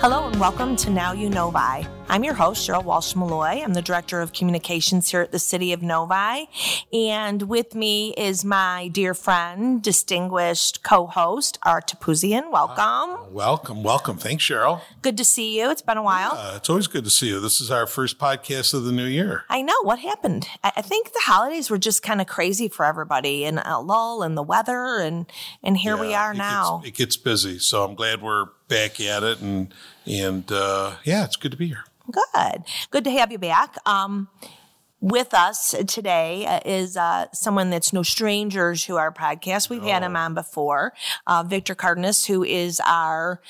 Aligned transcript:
Hello 0.00 0.26
and 0.28 0.40
welcome 0.40 0.76
to 0.76 0.88
Now 0.88 1.12
You 1.12 1.28
Novi. 1.28 1.86
I'm 2.10 2.24
your 2.24 2.34
host, 2.34 2.68
Cheryl 2.68 2.82
Walsh 2.82 3.14
Molloy. 3.14 3.62
I'm 3.62 3.72
the 3.72 3.80
Director 3.80 4.20
of 4.20 4.32
Communications 4.32 5.08
here 5.08 5.20
at 5.20 5.30
the 5.30 5.38
City 5.38 5.72
of 5.72 5.80
Novi. 5.80 6.50
And 6.92 7.42
with 7.42 7.76
me 7.76 8.14
is 8.16 8.44
my 8.44 8.88
dear 8.88 9.14
friend, 9.14 9.80
distinguished 9.80 10.82
co 10.82 11.06
host, 11.06 11.60
Ara 11.64 11.82
Topouzian. 11.82 12.50
Welcome. 12.50 13.32
Welcome, 13.32 13.84
welcome. 13.84 14.18
Thanks, 14.18 14.42
Cheryl. 14.42 14.80
Good 15.02 15.16
to 15.18 15.24
see 15.24 15.60
you. 15.60 15.70
It's 15.70 15.82
been 15.82 15.98
a 15.98 16.02
while. 16.02 16.32
Uh, 16.32 16.54
it's 16.56 16.68
always 16.68 16.88
good 16.88 17.04
to 17.04 17.10
see 17.10 17.28
you. 17.28 17.38
This 17.38 17.60
is 17.60 17.70
our 17.70 17.86
first 17.86 18.18
podcast 18.18 18.74
of 18.74 18.82
the 18.82 18.90
new 18.90 19.06
year. 19.06 19.44
I 19.48 19.62
know 19.62 19.80
what 19.84 20.00
happened. 20.00 20.48
I 20.64 20.72
I 20.74 20.82
think 20.82 21.12
the 21.12 21.20
holidays 21.22 21.70
were 21.70 21.78
just 21.78 22.02
kind 22.02 22.20
of 22.20 22.26
crazy 22.26 22.66
for 22.66 22.84
everybody 22.84 23.44
and 23.44 23.60
a 23.64 23.78
lull 23.78 24.24
and 24.24 24.36
the 24.36 24.42
weather 24.42 24.98
and 24.98 25.26
and 25.62 25.76
here 25.76 25.96
we 25.96 26.12
are 26.14 26.34
now. 26.34 26.78
Gets, 26.78 26.88
it 26.88 26.98
gets 26.98 27.16
busy, 27.16 27.60
so 27.60 27.84
I'm 27.84 27.94
glad 27.94 28.20
we're 28.20 28.46
back 28.66 29.00
at 29.00 29.22
it, 29.22 29.40
and 29.40 29.74
and 30.06 30.50
uh, 30.50 30.94
yeah, 31.04 31.24
it's 31.24 31.36
good 31.36 31.52
to 31.52 31.56
be 31.56 31.68
here. 31.68 31.84
Good. 32.10 32.64
Good 32.90 33.04
to 33.04 33.10
have 33.10 33.30
you 33.30 33.38
back. 33.38 33.76
Um, 33.86 34.28
with 35.00 35.32
us 35.32 35.74
today 35.88 36.44
uh, 36.44 36.60
is 36.64 36.96
uh, 36.96 37.26
someone 37.32 37.70
that's 37.70 37.92
no 37.92 38.02
stranger 38.02 38.74
to 38.74 38.96
our 38.96 39.10
podcast. 39.10 39.70
We've 39.70 39.82
had 39.82 40.02
him 40.02 40.14
on 40.14 40.34
before, 40.34 40.92
uh, 41.26 41.42
Victor 41.42 41.74
Cardenas, 41.74 42.26
who 42.26 42.44
is 42.44 42.80
our 42.84 43.40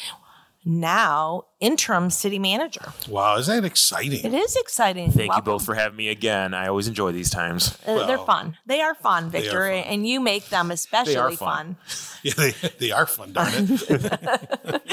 now 0.64 1.44
interim 1.60 2.10
city 2.10 2.38
manager. 2.38 2.92
Wow, 3.08 3.36
isn't 3.38 3.62
that 3.62 3.66
exciting? 3.66 4.24
It 4.24 4.34
is 4.34 4.56
exciting. 4.56 5.10
Thank 5.12 5.30
Welcome. 5.30 5.50
you 5.50 5.54
both 5.58 5.64
for 5.64 5.74
having 5.74 5.96
me 5.96 6.08
again. 6.08 6.54
I 6.54 6.68
always 6.68 6.88
enjoy 6.88 7.12
these 7.12 7.30
times. 7.30 7.76
Uh, 7.86 8.06
they're 8.06 8.18
fun. 8.18 8.56
They 8.66 8.80
are 8.80 8.94
fun, 8.94 9.30
they 9.30 9.38
are 9.38 9.42
Victor, 9.42 9.68
fun. 9.70 9.84
and 9.84 10.06
you 10.06 10.20
make 10.20 10.48
them 10.48 10.70
especially 10.70 11.36
fun. 11.36 11.76
Yeah, 12.22 12.34
they, 12.36 12.50
they 12.78 12.90
are 12.92 13.06
fun, 13.06 13.32
darn 13.32 13.48
it. 13.56 14.82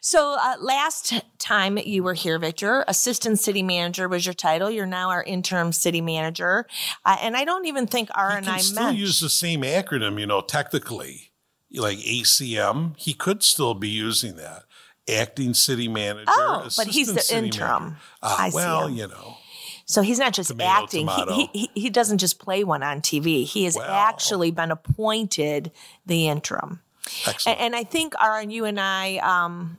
So 0.00 0.36
uh, 0.40 0.56
last 0.58 1.12
time 1.38 1.76
you 1.78 2.02
were 2.02 2.14
here, 2.14 2.38
Victor, 2.38 2.82
assistant 2.88 3.38
city 3.38 3.62
manager 3.62 4.08
was 4.08 4.24
your 4.26 4.32
title. 4.32 4.70
You're 4.70 4.86
now 4.86 5.10
our 5.10 5.22
interim 5.22 5.72
city 5.72 6.00
manager, 6.00 6.66
uh, 7.04 7.18
and 7.20 7.36
I 7.36 7.44
don't 7.44 7.66
even 7.66 7.86
think 7.86 8.08
R 8.14 8.30
You 8.30 8.36
and 8.38 8.46
can 8.46 8.54
I 8.54 8.58
still 8.58 8.84
meant. 8.84 8.98
use 8.98 9.20
the 9.20 9.28
same 9.28 9.62
acronym, 9.62 10.18
you 10.18 10.26
know, 10.26 10.40
technically, 10.40 11.32
like 11.72 11.98
ACM. 11.98 12.94
He 12.96 13.12
could 13.14 13.42
still 13.42 13.74
be 13.74 13.88
using 13.90 14.36
that. 14.36 14.64
Acting 15.08 15.54
city 15.54 15.88
manager. 15.88 16.26
Oh, 16.28 16.68
but 16.76 16.86
he's 16.86 17.12
the 17.12 17.36
interim. 17.36 17.96
I 18.22 18.50
well, 18.54 18.88
you 18.88 19.08
know, 19.08 19.36
so 19.84 20.00
he's 20.02 20.18
not 20.18 20.32
just 20.32 20.50
Tomato, 20.50 20.84
acting; 20.84 21.08
he- 21.08 21.14
tomato. 21.14 21.34
He, 21.34 21.48
he 21.52 21.70
he 21.74 21.90
doesn't 21.90 22.18
just 22.18 22.38
play 22.38 22.64
one 22.64 22.82
on 22.82 23.00
TV. 23.00 23.44
He 23.44 23.64
has 23.64 23.76
actually 23.76 24.50
been 24.50 24.70
appointed 24.70 25.72
the 26.06 26.28
interim. 26.28 26.80
A- 27.26 27.30
excellent. 27.30 27.60
And 27.60 27.76
I 27.76 27.84
think 27.84 28.14
Aaron, 28.22 28.50
you 28.50 28.64
and 28.64 28.78
I, 28.78 29.16
um, 29.18 29.78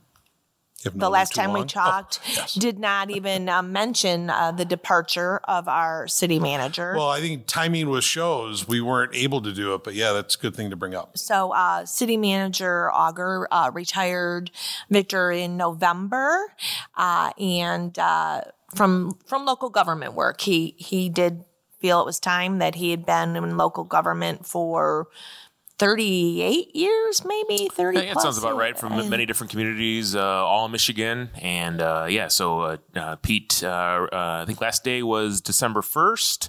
the 0.83 1.09
last 1.09 1.33
time 1.33 1.51
we 1.51 1.59
long? 1.59 1.65
Oh, 1.65 1.67
talked, 1.67 2.19
yes. 2.35 2.53
did 2.53 2.79
not 2.79 3.09
even 3.09 3.49
uh, 3.49 3.61
mention 3.61 4.29
uh, 4.29 4.51
the 4.51 4.65
departure 4.65 5.39
of 5.45 5.67
our 5.67 6.07
city 6.07 6.39
manager. 6.39 6.93
Well, 6.95 7.09
I 7.09 7.19
think 7.19 7.47
timing 7.47 7.89
with 7.89 8.03
shows, 8.03 8.67
we 8.67 8.81
weren't 8.81 9.15
able 9.15 9.41
to 9.41 9.53
do 9.53 9.73
it, 9.73 9.83
but 9.83 9.93
yeah, 9.93 10.11
that's 10.11 10.35
a 10.35 10.39
good 10.39 10.55
thing 10.55 10.69
to 10.69 10.75
bring 10.75 10.95
up. 10.95 11.17
So, 11.17 11.51
uh, 11.53 11.85
city 11.85 12.17
manager 12.17 12.91
Auger 12.91 13.47
uh, 13.51 13.71
retired 13.73 14.51
Victor 14.89 15.31
in 15.31 15.57
November, 15.57 16.53
uh, 16.95 17.31
and 17.39 17.97
uh, 17.97 18.41
from 18.75 19.17
from 19.25 19.45
local 19.45 19.69
government 19.69 20.13
work, 20.13 20.41
he 20.41 20.75
he 20.77 21.09
did 21.09 21.43
feel 21.79 22.01
it 22.01 22.05
was 22.05 22.19
time 22.19 22.59
that 22.59 22.75
he 22.75 22.91
had 22.91 23.05
been 23.05 23.35
in 23.35 23.57
local 23.57 23.83
government 23.83 24.45
for. 24.45 25.07
38 25.83 26.73
years, 26.77 27.25
maybe 27.25 27.67
30 27.67 27.97
I 27.97 28.01
think 28.01 28.13
that 28.13 28.21
sounds 28.21 28.37
about 28.37 28.55
right 28.55 28.79
from 28.79 28.93
years. 28.93 29.09
many 29.09 29.25
different 29.25 29.51
communities, 29.51 30.15
uh, 30.15 30.21
all 30.21 30.65
in 30.65 30.71
Michigan. 30.71 31.29
And 31.41 31.81
uh, 31.81 32.07
yeah, 32.09 32.29
so 32.29 32.61
uh, 32.61 32.77
uh, 32.95 33.17
Pete, 33.17 33.61
uh, 33.65 33.67
uh, 34.09 34.39
I 34.41 34.45
think 34.45 34.61
last 34.61 34.85
day 34.85 35.03
was 35.03 35.41
December 35.41 35.81
1st, 35.81 36.47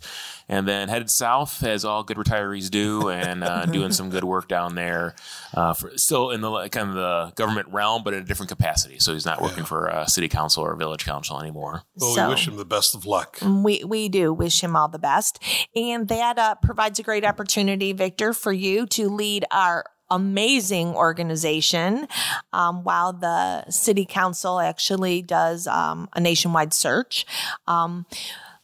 and 0.49 0.69
then 0.69 0.89
headed 0.89 1.11
south, 1.11 1.65
as 1.65 1.85
all 1.85 2.05
good 2.05 2.17
retirees 2.17 2.71
do, 2.71 3.09
and 3.09 3.43
uh, 3.43 3.67
doing 3.77 3.91
some 3.91 4.09
good 4.09 4.23
work 4.25 4.47
down 4.47 4.77
there. 4.77 5.17
Uh, 5.55 5.73
for, 5.73 5.97
still 5.97 6.31
in 6.31 6.41
the 6.41 6.69
kind 6.69 6.89
of 6.91 6.95
the 6.95 7.33
government 7.37 7.69
realm, 7.71 8.03
but 8.03 8.13
in 8.13 8.21
a 8.21 8.25
different 8.25 8.51
capacity. 8.51 8.99
So 8.99 9.15
he's 9.15 9.25
not 9.25 9.41
working 9.41 9.65
for 9.65 9.91
uh, 9.91 10.05
city 10.07 10.29
council 10.29 10.65
or 10.65 10.75
village 10.77 11.05
council 11.05 11.41
anymore. 11.41 11.83
Well, 11.97 12.15
So- 12.15 12.27
we 12.29 12.35
wish 12.35 12.47
him 12.47 12.57
the 12.57 12.65
best 12.65 12.95
of 12.95 13.07
luck. 13.07 13.39
We 13.43 13.83
we 13.85 14.09
do 14.09 14.33
wish 14.33 14.63
him 14.63 14.77
all 14.77 14.89
the 14.89 14.99
best, 14.99 15.43
and 15.75 16.09
that 16.09 16.39
uh, 16.39 16.55
provides 16.57 16.99
a 16.99 17.03
great 17.03 17.25
opportunity, 17.25 17.93
Victor, 17.93 18.33
for 18.33 18.53
you 18.53 18.87
to 18.87 19.09
lead 19.25 19.45
our 19.51 19.85
amazing 20.11 20.89
organization 20.95 22.07
um, 22.53 22.85
while 22.85 23.13
the 23.13 23.69
city 23.71 24.05
council 24.05 24.61
actually 24.61 25.23
does 25.23 25.67
um, 25.67 26.09
a 26.13 26.21
nationwide 26.21 26.75
search. 26.75 27.27
Um, 27.67 28.07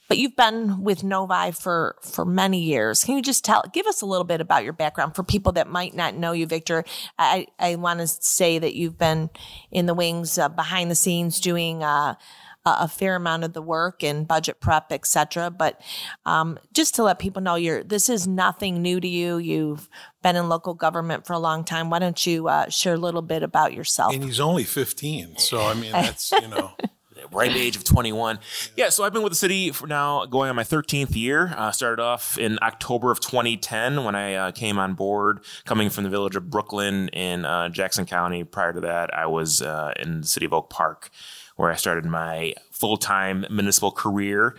but 0.09 0.19
you've 0.19 0.37
been 0.37 0.83
with 0.83 1.05
Novi 1.05 1.53
for 1.53 1.95
for 2.03 2.25
many 2.25 2.61
years. 2.61 3.05
Can 3.05 3.15
you 3.17 3.23
just 3.23 3.45
tell, 3.45 3.63
give 3.73 3.87
us 3.87 4.03
a 4.03 4.07
little 4.07 4.25
bit 4.25 4.41
about 4.41 4.65
your 4.65 4.73
background 4.73 5.15
for 5.15 5.23
people 5.23 5.53
that 5.53 5.69
might 5.69 5.95
not 5.95 6.17
know 6.17 6.33
you, 6.33 6.47
Victor? 6.47 6.85
I 7.17 7.47
I 7.61 7.77
want 7.77 8.01
to 8.01 8.09
say 8.09 8.59
that 8.59 8.75
you've 8.75 8.99
been 8.99 9.31
in 9.71 9.87
the 9.87 9.95
wings, 9.95 10.37
uh, 10.37 10.49
behind 10.49 10.91
the 10.91 10.97
scenes, 10.97 11.41
doing. 11.41 11.85
Uh, 11.85 12.17
a 12.67 12.71
a 12.81 12.89
fair 12.89 13.17
amount 13.17 13.45
of 13.45 13.53
the 13.53 13.63
work 13.63 14.03
and 14.03 14.27
budget 14.27 14.61
prep, 14.61 14.91
et 14.91 15.07
cetera. 15.07 15.51
But 15.51 15.81
um, 16.27 16.59
just 16.73 16.95
to 16.97 17.03
let 17.03 17.19
people 17.19 17.43
know, 17.43 17.55
you're 17.55 17.83
this 17.83 18.09
is 18.09 18.27
nothing 18.27 18.83
new 18.83 19.01
to 19.01 19.09
you. 19.09 19.39
You've 19.39 19.89
been 20.23 20.37
in 20.37 20.49
local 20.49 20.75
government 20.75 21.27
for 21.27 21.33
a 21.33 21.39
long 21.39 21.65
time. 21.65 21.91
Why 21.91 21.99
don't 21.99 22.27
you 22.27 22.49
uh, 22.49 22.69
share 22.69 22.95
a 22.95 22.99
little 22.99 23.23
bit 23.23 23.43
about 23.43 23.73
yourself? 23.73 24.15
And 24.15 24.25
he's 24.25 24.41
only 24.41 24.65
15. 24.65 25.39
So, 25.39 25.61
I 25.61 25.75
mean, 25.75 25.93
that's, 25.93 26.33
you 26.33 26.49
know, 26.49 26.73
ripe 27.33 27.53
age 27.53 27.77
of 27.77 27.85
21. 27.85 28.39
Yeah, 28.77 28.89
so 28.89 29.05
I've 29.05 29.13
been 29.13 29.23
with 29.23 29.33
the 29.33 29.37
city 29.37 29.71
for 29.71 29.87
now 29.87 30.27
going 30.27 30.51
on 30.51 30.57
my 30.57 30.65
13th 30.65 31.15
year. 31.15 31.53
Uh, 31.57 31.71
started 31.71 32.03
off 32.03 32.39
in 32.39 32.59
October 32.63 33.11
of 33.11 33.21
2010 33.21 34.05
when 34.05 34.15
I 34.15 34.35
uh, 34.35 34.51
came 34.53 34.79
on 34.79 34.95
board, 34.95 35.41
coming 35.65 35.91
from 35.91 36.05
the 36.05 36.11
village 36.11 36.37
of 36.37 36.51
Brooklyn 36.51 37.09
in 37.09 37.45
uh, 37.45 37.69
Jackson 37.69 38.07
County. 38.07 38.45
Prior 38.45 38.73
to 38.73 38.81
that, 38.81 39.15
I 39.15 39.27
was 39.27 39.63
uh, 39.63 39.93
in 39.99 40.23
the 40.23 40.27
city 40.27 40.47
of 40.47 40.53
Oak 40.53 40.71
Park, 40.71 41.11
where 41.61 41.71
I 41.71 41.77
started 41.77 42.07
my 42.07 42.55
full 42.73 42.97
time 42.97 43.45
municipal 43.51 43.93
career. 43.93 44.57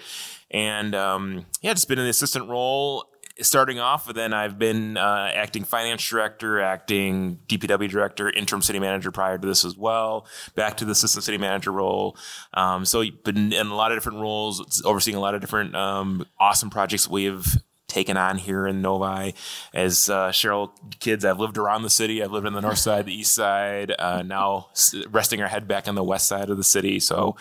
And 0.51 0.94
um, 0.94 1.45
yeah, 1.62 1.73
just 1.73 1.88
been 1.88 1.97
in 1.97 2.06
the 2.06 2.12
assistant 2.12 2.47
role 2.47 3.06
starting 3.39 3.79
off, 3.79 4.06
but 4.06 4.16
then 4.16 4.34
I've 4.34 4.59
been 4.59 4.97
uh, 4.97 5.31
acting 5.34 5.63
finance 5.63 6.07
director, 6.07 6.61
acting 6.61 7.40
DPW 7.47 7.90
director, 7.90 8.29
interim 8.29 8.61
city 8.61 8.78
manager 8.78 9.11
prior 9.11 9.40
to 9.40 9.47
this 9.47 9.66
as 9.66 9.75
well, 9.75 10.28
back 10.53 10.78
to 10.78 10.85
the 10.85 10.91
assistant 10.91 11.23
city 11.23 11.40
manager 11.40 11.72
role. 11.72 12.16
Um, 12.53 12.85
so 12.85 13.03
been 13.23 13.51
in 13.51 13.67
a 13.67 13.75
lot 13.75 13.91
of 13.91 13.97
different 13.97 14.19
roles, 14.19 14.84
overseeing 14.85 15.17
a 15.17 15.19
lot 15.19 15.34
of 15.34 15.41
different 15.41 15.75
um, 15.75 16.25
awesome 16.40 16.69
projects 16.69 17.07
we've 17.07 17.47
taken 17.91 18.18
on 18.18 18.38
here 18.38 18.66
in 18.66 18.81
Novi. 18.81 19.35
As 19.74 20.09
uh, 20.09 20.29
Cheryl 20.29 20.72
kids, 21.00 21.25
I've 21.25 21.40
lived 21.40 21.57
around 21.57 21.84
the 21.84 21.90
city. 21.90 22.24
I've 22.24 22.31
lived 22.31 22.47
on 22.47 22.53
the 22.53 22.62
north 22.62 22.79
side, 22.79 23.06
the 23.06 23.13
east 23.13 23.35
side, 23.35 23.94
uh, 24.00 24.24
now 24.24 24.69
resting 25.09 25.41
our 25.41 25.47
head 25.47 25.68
back 25.68 25.88
on 25.88 25.96
the 25.96 26.03
west 26.03 26.28
side 26.28 26.50
of 26.50 26.57
the 26.57 26.63
city. 26.63 27.00
So 27.00 27.35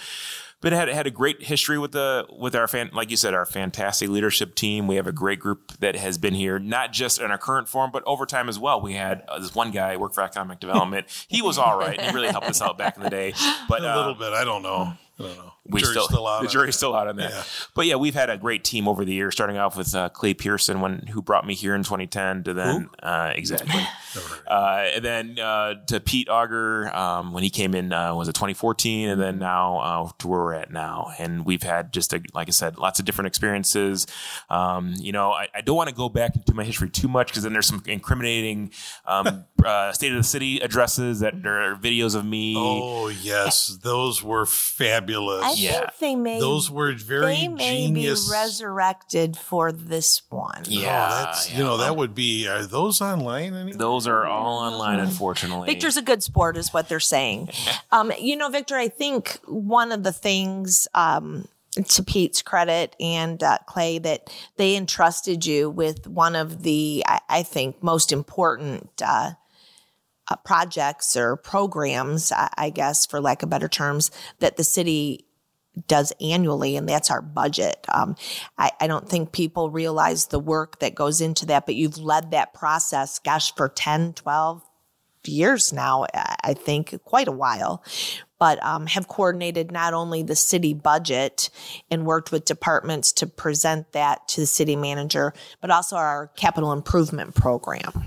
but 0.60 0.72
it 0.72 0.76
had 0.76 0.88
had 0.88 1.06
a 1.06 1.10
great 1.10 1.42
history 1.42 1.78
with 1.78 1.92
the 1.92 2.26
with 2.38 2.54
our 2.54 2.68
fan 2.68 2.90
like 2.92 3.10
you 3.10 3.16
said 3.16 3.34
our 3.34 3.46
fantastic 3.46 4.08
leadership 4.08 4.54
team 4.54 4.86
we 4.86 4.96
have 4.96 5.06
a 5.06 5.12
great 5.12 5.40
group 5.40 5.72
that 5.78 5.96
has 5.96 6.18
been 6.18 6.34
here 6.34 6.58
not 6.58 6.92
just 6.92 7.20
in 7.20 7.30
our 7.30 7.38
current 7.38 7.68
form 7.68 7.90
but 7.90 8.02
over 8.06 8.26
time 8.26 8.48
as 8.48 8.58
well 8.58 8.80
we 8.80 8.94
had 8.94 9.22
uh, 9.28 9.38
this 9.38 9.54
one 9.54 9.70
guy 9.70 9.96
worked 9.96 10.14
for 10.14 10.22
economic 10.22 10.60
development 10.60 11.06
he 11.28 11.42
was 11.42 11.58
all 11.58 11.78
right 11.78 12.00
he 12.00 12.12
really 12.12 12.28
helped 12.28 12.48
us 12.48 12.60
out 12.60 12.76
back 12.76 12.96
in 12.96 13.02
the 13.02 13.10
day 13.10 13.32
but 13.68 13.82
a 13.82 13.92
uh, 13.92 13.96
little 13.96 14.14
bit. 14.14 14.32
I 14.32 14.44
don't 14.44 14.62
know. 14.62 14.92
I 15.20 15.28
don't 15.28 15.36
know. 15.36 15.52
we 15.66 15.80
Jury's 15.80 15.90
still, 15.92 16.06
still 16.06 16.26
out 16.26 16.42
the 16.42 16.48
jury's 16.48 16.76
still 16.76 16.94
out 16.94 17.08
on 17.08 17.16
that. 17.16 17.30
Yeah. 17.30 17.42
But 17.74 17.86
yeah, 17.86 17.96
we've 17.96 18.14
had 18.14 18.30
a 18.30 18.36
great 18.36 18.64
team 18.64 18.88
over 18.88 19.04
the 19.04 19.12
years, 19.12 19.34
starting 19.34 19.58
off 19.58 19.76
with 19.76 19.94
uh, 19.94 20.08
Clay 20.08 20.34
Pearson, 20.34 20.80
when 20.80 21.06
who 21.08 21.22
brought 21.22 21.46
me 21.46 21.54
here 21.54 21.74
in 21.74 21.82
2010, 21.82 22.44
to 22.44 22.54
then 22.54 22.88
uh, 23.02 23.32
exactly, 23.34 23.82
uh, 24.46 24.86
and 24.94 25.04
then 25.04 25.38
uh, 25.38 25.74
to 25.86 26.00
Pete 26.00 26.28
Auger 26.28 26.94
um, 26.96 27.32
when 27.32 27.42
he 27.42 27.50
came 27.50 27.74
in 27.74 27.92
uh, 27.92 28.14
was 28.14 28.28
it 28.28 28.34
2014, 28.34 29.10
and 29.10 29.20
then 29.20 29.38
now 29.38 29.78
uh, 29.78 30.10
to 30.18 30.28
where 30.28 30.40
we're 30.40 30.54
at 30.54 30.70
now, 30.70 31.12
and 31.18 31.44
we've 31.44 31.62
had 31.62 31.92
just 31.92 32.12
a, 32.12 32.22
like 32.34 32.48
I 32.48 32.52
said, 32.52 32.78
lots 32.78 32.98
of 32.98 33.04
different 33.04 33.28
experiences. 33.28 34.06
Um, 34.48 34.94
you 34.98 35.12
know, 35.12 35.32
I, 35.32 35.48
I 35.54 35.60
don't 35.60 35.76
want 35.76 35.88
to 35.88 35.94
go 35.94 36.08
back 36.08 36.34
into 36.36 36.54
my 36.54 36.64
history 36.64 36.90
too 36.90 37.08
much 37.08 37.28
because 37.28 37.42
then 37.42 37.52
there's 37.52 37.66
some 37.66 37.82
incriminating 37.86 38.72
um, 39.06 39.44
uh, 39.64 39.92
state 39.92 40.12
of 40.12 40.18
the 40.18 40.24
city 40.24 40.58
addresses 40.60 41.20
that 41.20 41.42
there 41.42 41.70
are 41.70 41.76
videos 41.76 42.14
of 42.14 42.24
me. 42.24 42.54
Oh, 42.56 43.08
yes. 43.08 43.66
Those 43.82 44.22
were 44.22 44.46
fabulous. 44.46 45.44
I 45.44 45.52
Yeah. 45.52 45.78
think 45.90 45.92
they 46.00 46.16
may 46.16 46.40
Those 46.40 46.70
were 46.70 46.92
very 46.92 47.26
they 47.36 47.48
may 47.48 47.86
genius. 47.86 48.26
be 48.28 48.32
resurrected 48.32 49.36
for 49.36 49.72
this 49.72 50.22
one. 50.30 50.62
Yeah, 50.66 50.88
oh, 51.10 51.24
that's, 51.24 51.50
yeah. 51.50 51.58
you 51.58 51.64
know, 51.64 51.76
that 51.78 51.96
would 51.96 52.14
be, 52.14 52.48
are 52.48 52.64
those 52.64 53.00
online 53.00 53.54
anymore? 53.54 53.78
Those 53.78 54.06
are 54.06 54.26
all 54.26 54.58
online, 54.58 54.98
unfortunately. 55.00 55.66
Victor's 55.66 55.96
a 55.96 56.02
good 56.02 56.22
sport, 56.22 56.56
is 56.56 56.72
what 56.72 56.88
they're 56.88 57.00
saying. 57.00 57.50
um, 57.92 58.12
you 58.18 58.36
know, 58.36 58.48
Victor, 58.48 58.76
I 58.76 58.88
think 58.88 59.38
one 59.46 59.92
of 59.92 60.02
the 60.02 60.12
things, 60.12 60.88
um, 60.94 61.46
to 61.88 62.02
Pete's 62.02 62.42
credit 62.42 62.96
and 62.98 63.40
uh, 63.42 63.58
Clay, 63.66 63.98
that 64.00 64.28
they 64.56 64.74
entrusted 64.74 65.46
you 65.46 65.70
with 65.70 66.06
one 66.08 66.34
of 66.34 66.64
the, 66.64 67.04
I, 67.06 67.20
I 67.28 67.42
think, 67.44 67.80
most 67.82 68.10
important 68.10 68.90
uh, 69.04 69.32
uh, 70.30 70.36
projects 70.36 71.16
or 71.16 71.36
programs, 71.36 72.32
I, 72.32 72.48
I 72.56 72.70
guess, 72.70 73.06
for 73.06 73.20
lack 73.20 73.42
of 73.42 73.50
better 73.50 73.68
terms, 73.68 74.10
that 74.38 74.56
the 74.56 74.64
city 74.64 75.26
does 75.86 76.12
annually, 76.20 76.76
and 76.76 76.88
that's 76.88 77.10
our 77.10 77.22
budget. 77.22 77.84
Um, 77.88 78.16
I, 78.58 78.70
I, 78.80 78.86
don't 78.86 79.08
think 79.08 79.32
people 79.32 79.70
realize 79.70 80.26
the 80.26 80.40
work 80.40 80.80
that 80.80 80.94
goes 80.94 81.20
into 81.20 81.46
that, 81.46 81.64
but 81.64 81.76
you've 81.76 81.98
led 81.98 82.32
that 82.32 82.52
process, 82.54 83.18
gosh, 83.18 83.54
for 83.54 83.68
10, 83.68 84.14
12 84.14 84.62
years 85.26 85.72
now, 85.72 86.06
I 86.14 86.54
think, 86.54 87.02
quite 87.04 87.28
a 87.28 87.32
while. 87.32 87.84
But 88.38 88.62
um, 88.64 88.86
have 88.86 89.06
coordinated 89.06 89.70
not 89.70 89.92
only 89.92 90.22
the 90.22 90.36
city 90.36 90.72
budget 90.72 91.50
and 91.90 92.06
worked 92.06 92.32
with 92.32 92.46
departments 92.46 93.12
to 93.14 93.26
present 93.26 93.92
that 93.92 94.26
to 94.28 94.40
the 94.40 94.46
city 94.46 94.76
manager, 94.76 95.34
but 95.60 95.70
also 95.70 95.96
our 95.96 96.28
capital 96.36 96.72
improvement 96.72 97.34
program. 97.34 98.06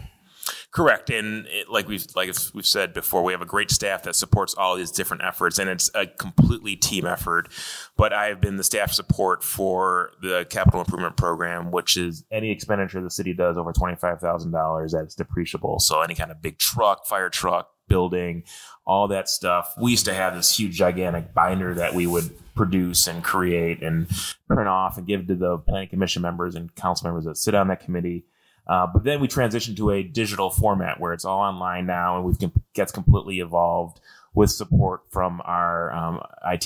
Correct, 0.74 1.12
and 1.12 1.46
it, 1.46 1.70
like 1.70 1.88
we've 1.88 2.04
like 2.16 2.34
we've 2.56 2.66
said 2.66 2.96
before, 2.96 3.24
we 3.24 3.31
have 3.31 3.44
a 3.44 3.46
great 3.46 3.70
staff 3.70 4.02
that 4.04 4.16
supports 4.16 4.56
all 4.56 4.75
these 4.75 4.90
different 4.90 5.24
efforts, 5.24 5.60
and 5.60 5.70
it's 5.70 5.92
a 5.94 6.08
completely 6.08 6.75
team 6.75 7.06
effort. 7.06 7.48
But 7.96 8.12
I 8.12 8.25
have 8.25 8.42
been 8.42 8.58
the 8.58 8.64
staff 8.64 8.92
support 8.92 9.44
for 9.44 10.14
the 10.24 10.48
capital 10.50 10.80
improvement 10.80 11.16
program, 11.16 11.70
which 11.70 11.96
is 11.96 12.24
any 12.31 12.50
expenditure 12.50 13.02
the 13.02 13.12
city 13.12 13.36
does 13.36 13.56
over 13.56 13.72
twenty 13.72 13.98
five 13.98 14.20
thousand 14.20 14.52
dollars 14.52 14.94
that's 14.94 15.16
depreciable. 15.16 15.80
So 15.80 16.02
any 16.02 16.16
kind 16.16 16.31
of 16.31 16.42
big 16.42 16.58
truck, 16.58 17.06
fire 17.06 17.30
truck, 17.30 17.69
building, 17.88 18.44
all 18.84 19.08
that 19.10 19.30
stuff. 19.30 19.76
We 19.80 19.92
used 19.92 20.06
to 20.06 20.14
have 20.16 20.34
this 20.34 20.58
huge, 20.58 20.76
gigantic 20.76 21.36
binder 21.36 21.76
that 21.76 21.94
we 21.94 22.08
would 22.08 22.31
produce 22.56 23.06
and 23.06 23.24
create 23.24 23.84
and 23.84 24.08
print 24.48 24.68
off 24.68 24.98
and 24.98 25.06
give 25.06 25.28
to 25.28 25.36
the 25.36 25.60
planning 25.60 25.90
commission 25.90 26.24
members 26.24 26.56
and 26.56 26.74
council 26.74 27.08
members 27.08 27.26
that 27.26 27.38
sit 27.38 27.54
on 27.54 27.68
that 27.68 27.81
committee 27.81 28.26
uh, 28.68 28.88
but 28.88 29.04
then 29.04 29.19
we 29.19 29.27
transitioned 29.27 29.77
to 29.77 29.92
a 29.92 30.04
digital 30.04 30.50
format 30.50 31.00
where 31.00 31.13
it's 31.13 31.25
all 31.25 31.39
online 31.39 31.86
now 31.86 32.18
and 32.18 32.25
we've 32.25 32.51
gets 32.74 32.92
completely 32.92 33.39
evolved 33.39 34.00
with 34.33 34.50
support 34.50 35.01
from 35.12 35.42
our 35.45 35.92
um, 35.94 36.21
IT 36.45 36.65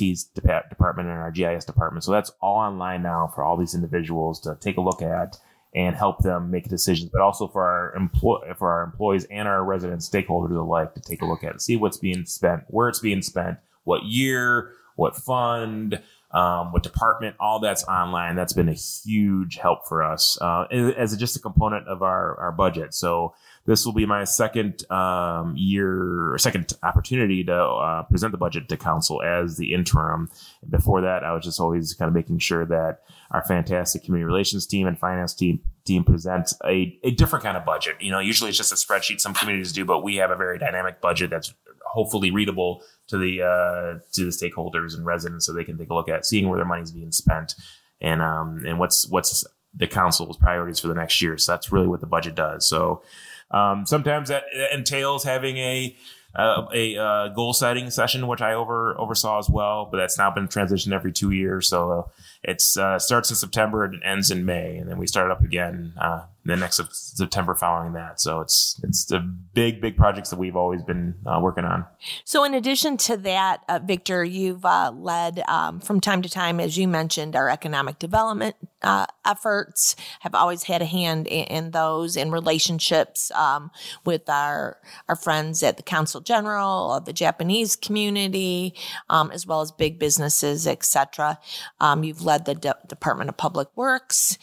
department 0.69 1.09
and 1.09 1.17
our 1.17 1.31
GIS 1.31 1.65
department. 1.65 2.03
So 2.03 2.11
that's 2.11 2.31
all 2.41 2.57
online 2.57 3.03
now 3.03 3.31
for 3.33 3.43
all 3.43 3.57
these 3.57 3.75
individuals 3.75 4.39
to 4.41 4.57
take 4.59 4.77
a 4.77 4.81
look 4.81 5.01
at 5.01 5.37
and 5.75 5.95
help 5.95 6.19
them 6.23 6.49
make 6.49 6.69
decisions, 6.69 7.09
but 7.11 7.21
also 7.21 7.47
for 7.47 7.63
our 7.63 7.93
employ 7.95 8.53
for 8.57 8.71
our 8.71 8.83
employees 8.83 9.25
and 9.25 9.47
our 9.47 9.63
residents, 9.63 10.09
stakeholders 10.09 10.57
alike, 10.57 10.93
to 10.93 11.01
take 11.01 11.21
a 11.21 11.25
look 11.25 11.43
at 11.43 11.51
and 11.51 11.61
see 11.61 11.75
what's 11.75 11.97
being 11.97 12.25
spent, 12.25 12.63
where 12.67 12.87
it's 12.87 12.99
being 12.99 13.21
spent, 13.21 13.57
what 13.83 14.03
year, 14.03 14.71
what 14.95 15.15
fund, 15.15 16.01
um, 16.37 16.71
with 16.71 16.83
department, 16.83 17.35
all 17.39 17.59
that's 17.59 17.83
online. 17.85 18.35
That's 18.35 18.53
been 18.53 18.69
a 18.69 18.73
huge 18.73 19.55
help 19.55 19.87
for 19.87 20.03
us 20.03 20.37
uh, 20.39 20.65
as 20.69 21.17
just 21.17 21.35
a 21.35 21.39
component 21.39 21.87
of 21.87 22.03
our, 22.03 22.39
our 22.39 22.51
budget. 22.51 22.93
So 22.93 23.33
this 23.65 23.87
will 23.87 23.93
be 23.93 24.05
my 24.05 24.23
second 24.23 24.89
um, 24.91 25.55
year 25.57 26.33
or 26.33 26.37
second 26.37 26.73
opportunity 26.83 27.43
to 27.45 27.55
uh, 27.55 28.03
present 28.03 28.33
the 28.33 28.37
budget 28.37 28.69
to 28.69 28.77
council 28.77 29.23
as 29.23 29.57
the 29.57 29.73
interim. 29.73 30.29
Before 30.69 31.01
that, 31.01 31.23
I 31.23 31.33
was 31.33 31.43
just 31.43 31.59
always 31.59 31.95
kind 31.95 32.07
of 32.07 32.13
making 32.13 32.37
sure 32.37 32.67
that 32.67 32.99
our 33.31 33.41
fantastic 33.41 34.03
community 34.03 34.25
relations 34.25 34.67
team 34.67 34.85
and 34.85 34.97
finance 34.97 35.33
team 35.33 35.59
team 35.85 36.03
presents 36.03 36.53
a, 36.65 36.99
a 37.03 37.11
different 37.11 37.43
kind 37.43 37.57
of 37.57 37.65
budget. 37.65 37.95
You 37.99 38.11
know, 38.11 38.19
usually 38.19 38.49
it's 38.49 38.57
just 38.57 38.71
a 38.71 38.75
spreadsheet 38.75 39.21
some 39.21 39.33
communities 39.33 39.73
do, 39.73 39.85
but 39.85 40.03
we 40.03 40.17
have 40.17 40.29
a 40.29 40.35
very 40.35 40.59
dynamic 40.59 41.01
budget 41.01 41.31
that's 41.31 41.51
hopefully 41.83 42.29
readable 42.29 42.83
to 43.07 43.17
the 43.17 43.41
uh, 43.41 43.99
to 44.13 44.25
the 44.25 44.31
stakeholders 44.31 44.95
and 44.95 45.05
residents 45.05 45.45
so 45.45 45.53
they 45.53 45.63
can 45.63 45.77
take 45.77 45.89
a 45.89 45.93
look 45.93 46.09
at 46.09 46.25
seeing 46.25 46.47
where 46.47 46.57
their 46.57 46.65
money's 46.65 46.91
being 46.91 47.11
spent 47.11 47.55
and 48.01 48.21
um, 48.21 48.63
and 48.65 48.79
what's 48.79 49.07
what's 49.07 49.45
the 49.73 49.87
council's 49.87 50.37
priorities 50.37 50.79
for 50.79 50.87
the 50.87 50.95
next 50.95 51.21
year. 51.21 51.37
So 51.37 51.51
that's 51.51 51.71
really 51.71 51.87
what 51.87 52.01
the 52.01 52.07
budget 52.07 52.35
does. 52.35 52.67
So 52.67 53.03
um, 53.51 53.85
sometimes 53.85 54.29
that 54.29 54.43
entails 54.73 55.23
having 55.23 55.57
a 55.57 55.95
uh, 56.35 56.67
a 56.73 56.97
uh, 56.97 57.27
goal 57.29 57.53
setting 57.53 57.89
session, 57.89 58.27
which 58.27 58.41
I 58.41 58.53
over 58.53 58.99
oversaw 58.99 59.39
as 59.39 59.49
well, 59.49 59.87
but 59.89 59.97
that's 59.97 60.17
now 60.17 60.29
been 60.29 60.47
transitioned 60.47 60.93
every 60.93 61.11
two 61.11 61.31
years. 61.31 61.67
So 61.67 62.11
it 62.43 62.61
uh, 62.77 62.99
starts 62.99 63.29
in 63.29 63.35
September 63.35 63.83
and 63.83 64.03
ends 64.03 64.29
in 64.29 64.45
May, 64.45 64.77
and 64.77 64.89
then 64.89 64.97
we 64.97 65.07
start 65.07 65.27
it 65.27 65.31
up 65.31 65.41
again 65.41 65.93
uh, 65.99 66.23
the 66.47 66.55
next 66.55 66.81
September 67.17 67.53
following 67.53 67.91
that. 67.93 68.21
So 68.21 68.39
it's 68.39 68.79
it's 68.83 69.05
the 69.05 69.19
big 69.53 69.81
big 69.81 69.97
projects 69.97 70.29
that 70.29 70.39
we've 70.39 70.55
always 70.55 70.81
been 70.81 71.15
uh, 71.25 71.39
working 71.41 71.65
on. 71.65 71.85
So 72.23 72.45
in 72.45 72.53
addition 72.53 72.95
to 72.97 73.17
that, 73.17 73.63
uh, 73.67 73.79
Victor, 73.83 74.23
you've 74.23 74.63
uh, 74.63 74.91
led 74.95 75.43
um, 75.47 75.81
from 75.81 75.99
time 75.99 76.21
to 76.21 76.29
time, 76.29 76.61
as 76.61 76.77
you 76.77 76.87
mentioned, 76.87 77.35
our 77.35 77.49
economic 77.49 77.99
development 77.99 78.55
uh, 78.81 79.07
efforts. 79.25 79.97
Have 80.21 80.33
always 80.33 80.63
had 80.63 80.81
a 80.81 80.85
hand 80.85 81.27
in, 81.27 81.45
in 81.45 81.71
those 81.71 82.15
in 82.15 82.31
relationships 82.31 83.29
um, 83.31 83.69
with 84.05 84.29
our 84.29 84.77
our 85.09 85.17
friends 85.17 85.61
at 85.63 85.75
the 85.75 85.83
Consul 85.83 86.21
General 86.21 86.93
of 86.93 87.03
the 87.03 87.13
Japanese 87.13 87.75
community, 87.75 88.73
um, 89.09 89.31
as 89.31 89.45
well 89.45 89.59
as 89.59 89.73
big 89.73 89.99
businesses, 89.99 90.65
etc. 90.65 91.39
Um, 91.81 92.05
you've 92.05 92.21
led 92.21 92.45
the 92.45 92.55
De- 92.55 92.77
Department 92.87 93.29
of 93.29 93.35
Public 93.35 93.67
Works 93.75 94.37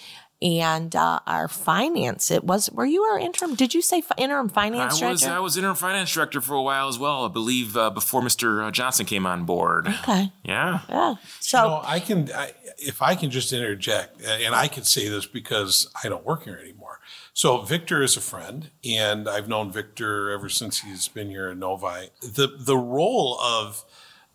and 0.45 0.95
uh, 0.95 1.21
our 1.27 1.49
finance. 1.49 2.31
It 2.31 2.45
was. 2.45 2.71
Were 2.71 2.85
you 2.85 3.03
our 3.03 3.19
interim? 3.19 3.55
Did 3.55 3.73
you 3.73 3.81
say 3.81 4.03
fi- 4.03 4.15
interim 4.19 4.51
finance 4.51 4.97
I 4.97 5.01
director? 5.01 5.13
was. 5.13 5.25
I 5.25 5.39
was 5.39 5.57
interim 5.57 5.75
finance 5.75 6.13
director 6.13 6.43
for 6.43 6.55
a 6.55 6.63
while 6.63 6.89
as 6.89 6.99
well. 6.99 7.25
I 7.25 7.29
believe 7.29 7.77
uh, 7.77 7.89
before 7.89 8.21
Mr. 8.21 8.63
Uh, 8.63 8.71
Johnson 8.71 9.07
came 9.07 9.25
on 9.25 9.45
board. 9.45 9.89
Okay. 9.89 10.31
Yeah. 10.45 10.81
Yeah. 10.89 11.15
So 11.41 11.59
you 11.63 11.69
know, 11.71 11.81
I 11.85 11.99
can, 11.99 12.31
I, 12.33 12.53
if 12.77 13.01
I 13.01 13.15
can 13.15 13.31
just 13.31 13.53
interject, 13.53 14.23
and 14.23 14.55
I 14.55 14.69
can 14.69 14.85
say 14.85 15.09
this 15.09 15.25
because 15.25 15.91
I 16.05 16.11
don't 16.11 16.27
work 16.27 16.45
here 16.45 16.61
anymore. 16.63 17.01
So 17.33 17.63
Victor 17.63 18.03
is 18.03 18.17
a 18.17 18.21
friend, 18.21 18.71
and 18.85 19.29
I've 19.29 19.49
known 19.49 19.73
Victor 19.73 20.31
ever 20.31 20.51
since 20.51 20.83
he's 20.83 21.09
been 21.09 21.31
here 21.31 21.49
at 21.49 21.57
Novi. 21.57 22.11
The 22.21 22.49
the 22.59 22.77
role 22.77 23.41
of 23.41 23.85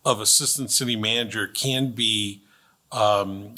of 0.04 0.20
assistant 0.20 0.72
city 0.72 0.96
manager 0.96 1.46
can 1.46 1.92
be 1.92 2.42
um, 2.92 3.54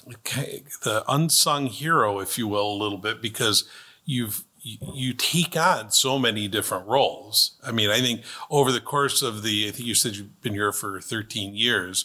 the 0.83 1.05
unsung 1.09 1.67
hero, 1.67 2.21
if 2.21 2.37
you 2.37 2.47
will, 2.49 2.71
a 2.71 2.81
little 2.83 2.99
bit 2.99 3.23
because 3.23 3.69
you've 4.05 4.45
you 4.65 5.13
take 5.13 5.57
on 5.57 5.91
so 5.91 6.21
many 6.21 6.47
different 6.47 6.87
roles. 6.87 7.57
I 7.65 7.73
mean, 7.73 7.91
I 7.91 8.01
think 8.01 8.23
over 8.49 8.71
the 8.71 8.81
course 8.81 9.21
of 9.21 9.43
the, 9.43 9.67
I 9.67 9.73
think 9.73 9.89
you 9.89 9.95
said 9.97 10.15
you've 10.15 10.41
been 10.41 10.55
here 10.55 10.71
for 10.71 11.01
13 11.01 11.57
years. 11.57 12.05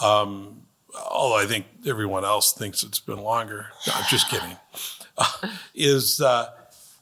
Um, 0.00 0.62
although 0.94 1.38
I 1.38 1.46
think 1.46 1.66
everyone 1.86 2.24
else 2.24 2.52
thinks 2.52 2.82
it's 2.82 2.98
been 2.98 3.18
longer. 3.18 3.68
No, 3.86 3.92
I'm 3.94 4.04
just 4.08 4.28
kidding. 4.28 4.56
Uh, 5.16 5.48
is 5.74 6.20
uh, 6.20 6.50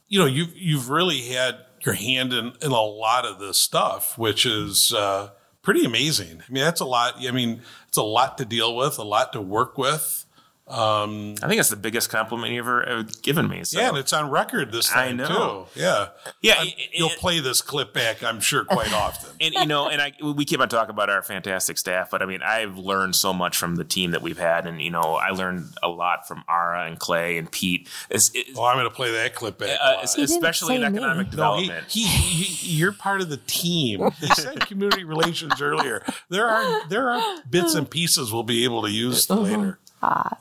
you 0.08 0.18
know 0.18 0.26
you've 0.26 0.56
you've 0.56 0.90
really 0.90 1.22
had 1.22 1.56
your 1.80 1.94
hand 1.94 2.32
in, 2.32 2.52
in 2.60 2.72
a 2.72 2.82
lot 2.82 3.24
of 3.24 3.38
this 3.38 3.58
stuff, 3.58 4.18
which 4.18 4.44
is 4.44 4.92
uh, 4.92 5.30
pretty 5.62 5.84
amazing. 5.84 6.42
I 6.46 6.52
mean, 6.52 6.64
that's 6.64 6.80
a 6.80 6.84
lot. 6.84 7.14
I 7.18 7.30
mean, 7.30 7.60
it's 7.88 7.96
a 7.96 8.02
lot 8.02 8.38
to 8.38 8.44
deal 8.44 8.76
with, 8.76 8.98
a 8.98 9.04
lot 9.04 9.32
to 9.32 9.40
work 9.40 9.78
with. 9.78 10.24
Um, 10.70 11.34
I 11.42 11.48
think 11.48 11.58
it's 11.58 11.68
the 11.68 11.76
biggest 11.76 12.10
compliment 12.10 12.52
you've 12.52 12.64
ever, 12.64 12.82
ever 12.84 13.02
given 13.22 13.48
me. 13.48 13.64
So. 13.64 13.80
Yeah, 13.80 13.88
and 13.88 13.98
it's 13.98 14.12
on 14.12 14.30
record 14.30 14.70
this 14.70 14.88
time 14.88 15.20
I 15.20 15.28
know. 15.28 15.66
too. 15.74 15.80
Yeah, 15.80 16.08
yeah. 16.40 16.62
you'll 16.92 17.08
play 17.10 17.40
this 17.40 17.60
clip 17.60 17.92
back, 17.92 18.22
I'm 18.22 18.40
sure, 18.40 18.64
quite 18.64 18.92
often. 18.92 19.30
And 19.40 19.54
you 19.54 19.66
know, 19.66 19.88
and 19.88 20.02
I 20.02 20.12
we 20.22 20.44
keep 20.44 20.60
on 20.60 20.68
talking 20.68 20.90
about 20.90 21.08
our 21.08 21.22
fantastic 21.22 21.78
staff, 21.78 22.10
but 22.10 22.20
I 22.20 22.26
mean, 22.26 22.42
I've 22.42 22.76
learned 22.76 23.16
so 23.16 23.32
much 23.32 23.56
from 23.56 23.76
the 23.76 23.84
team 23.84 24.10
that 24.10 24.20
we've 24.20 24.38
had, 24.38 24.66
and 24.66 24.82
you 24.82 24.90
know, 24.90 25.14
I 25.14 25.30
learned 25.30 25.64
a 25.82 25.88
lot 25.88 26.28
from 26.28 26.44
Ara 26.46 26.84
and 26.86 26.98
Clay 26.98 27.38
and 27.38 27.50
Pete. 27.50 27.88
It's, 28.10 28.30
it's, 28.34 28.54
well, 28.54 28.66
I'm 28.66 28.76
going 28.76 28.84
to 28.88 28.94
play 28.94 29.10
that 29.12 29.34
clip 29.34 29.58
back, 29.58 29.78
uh, 29.80 30.02
especially 30.02 30.76
in 30.76 30.84
economic 30.84 31.28
me. 31.28 31.30
development. 31.30 31.70
No, 31.70 31.88
he, 31.88 32.06
he, 32.06 32.42
he, 32.44 32.76
you're 32.76 32.92
part 32.92 33.22
of 33.22 33.30
the 33.30 33.38
team. 33.38 34.10
He 34.20 34.26
said 34.34 34.60
community 34.66 35.04
relations 35.04 35.62
earlier. 35.62 36.04
There 36.28 36.46
are 36.46 36.86
there 36.88 37.10
are 37.10 37.38
bits 37.48 37.74
and 37.74 37.90
pieces 37.90 38.32
we'll 38.32 38.42
be 38.42 38.64
able 38.64 38.82
to 38.82 38.90
use 38.90 39.28
later. 39.30 39.78
Ah. 40.02 40.38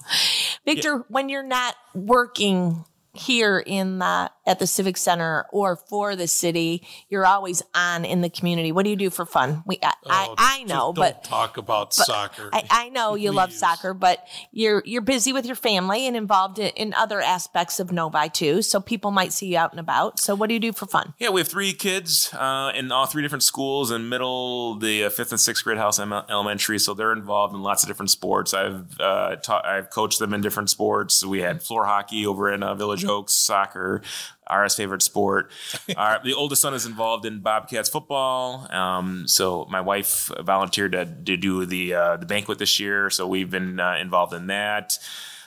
Victor, 0.65 0.97
yeah. 0.97 1.03
when 1.09 1.29
you're 1.29 1.43
not 1.43 1.75
working 1.93 2.85
here 3.13 3.59
in 3.65 3.99
the 3.99 4.31
at 4.45 4.59
the 4.59 4.67
civic 4.67 4.97
center 4.97 5.45
or 5.51 5.75
for 5.75 6.15
the 6.15 6.27
city 6.27 6.87
you're 7.09 7.25
always 7.25 7.61
on 7.73 8.05
in 8.05 8.21
the 8.21 8.29
community. 8.29 8.71
What 8.71 8.83
do 8.83 8.89
you 8.89 8.95
do 8.95 9.09
for 9.09 9.25
fun? 9.25 9.63
We 9.65 9.79
i, 9.81 9.93
oh, 10.05 10.09
I, 10.37 10.59
I, 10.61 10.63
know 10.63 10.93
but 10.93 11.23
talk 11.23 11.57
about 11.57 11.95
but 11.97 12.05
soccer. 12.05 12.49
I, 12.53 12.63
I, 12.69 12.89
know 12.89 13.15
you 13.15 13.31
Please. 13.31 13.35
love 13.35 13.53
soccer 13.53 13.93
but 13.93 14.27
you're 14.51 14.83
you're 14.85 15.01
busy 15.01 15.33
with 15.33 15.45
your 15.45 15.55
family 15.55 16.05
and 16.07 16.15
involved 16.15 16.59
in, 16.59 16.69
in, 16.69 16.93
other 16.93 17.21
aspects 17.21 17.79
of 17.79 17.91
novi 17.91 18.29
too 18.29 18.61
so 18.61 18.79
people 18.79 19.11
might 19.11 19.33
see 19.33 19.47
you 19.47 19.57
out 19.57 19.71
and 19.71 19.79
about. 19.79 20.19
So 20.19 20.35
what 20.35 20.47
do 20.47 20.53
you 20.53 20.59
do 20.59 20.71
for 20.71 20.85
fun? 20.85 21.13
Yeah 21.17 21.29
we 21.29 21.41
have 21.41 21.47
three 21.47 21.73
kids 21.73 22.31
uh, 22.33 22.71
in 22.75 22.91
all 22.91 23.07
three 23.07 23.23
different 23.23 23.43
schools 23.43 23.89
in 23.91 24.07
middle 24.07 24.75
the 24.75 25.05
uh, 25.05 25.09
fifth 25.09 25.31
and 25.31 25.39
sixth 25.39 25.63
grade 25.63 25.77
house 25.77 25.99
elementary 25.99 26.77
so 26.77 26.93
they're 26.93 27.13
involved 27.13 27.55
in 27.55 27.61
lots 27.61 27.83
of 27.83 27.87
different 27.87 28.11
sports. 28.11 28.53
I've 28.53 28.99
uh, 28.99 29.35
taught 29.37 29.65
i've 29.65 29.89
coached 29.89 30.19
them 30.19 30.33
in 30.33 30.41
different 30.41 30.69
sports. 30.69 31.25
We 31.25 31.41
had 31.41 31.63
floor 31.63 31.85
hockey 31.85 32.25
over 32.25 32.51
in 32.51 32.61
uh, 32.61 32.75
village 32.75 32.98
oaks 33.05 33.33
soccer 33.33 34.01
Ara's 34.49 34.75
favorite 34.75 35.01
sport. 35.01 35.51
Our, 35.95 36.19
the 36.23 36.33
oldest 36.33 36.61
son 36.61 36.73
is 36.73 36.85
involved 36.85 37.25
in 37.25 37.39
Bobcats 37.39 37.89
football. 37.89 38.67
Um, 38.73 39.27
so 39.27 39.67
my 39.69 39.81
wife 39.81 40.31
volunteered 40.39 40.93
to, 40.93 41.05
to 41.05 41.37
do 41.37 41.65
the 41.65 41.93
uh, 41.93 42.17
the 42.17 42.25
banquet 42.25 42.57
this 42.57 42.79
year. 42.79 43.09
So 43.09 43.27
we've 43.27 43.49
been 43.49 43.79
uh, 43.79 43.97
involved 44.01 44.33
in 44.33 44.47
that. 44.47 44.97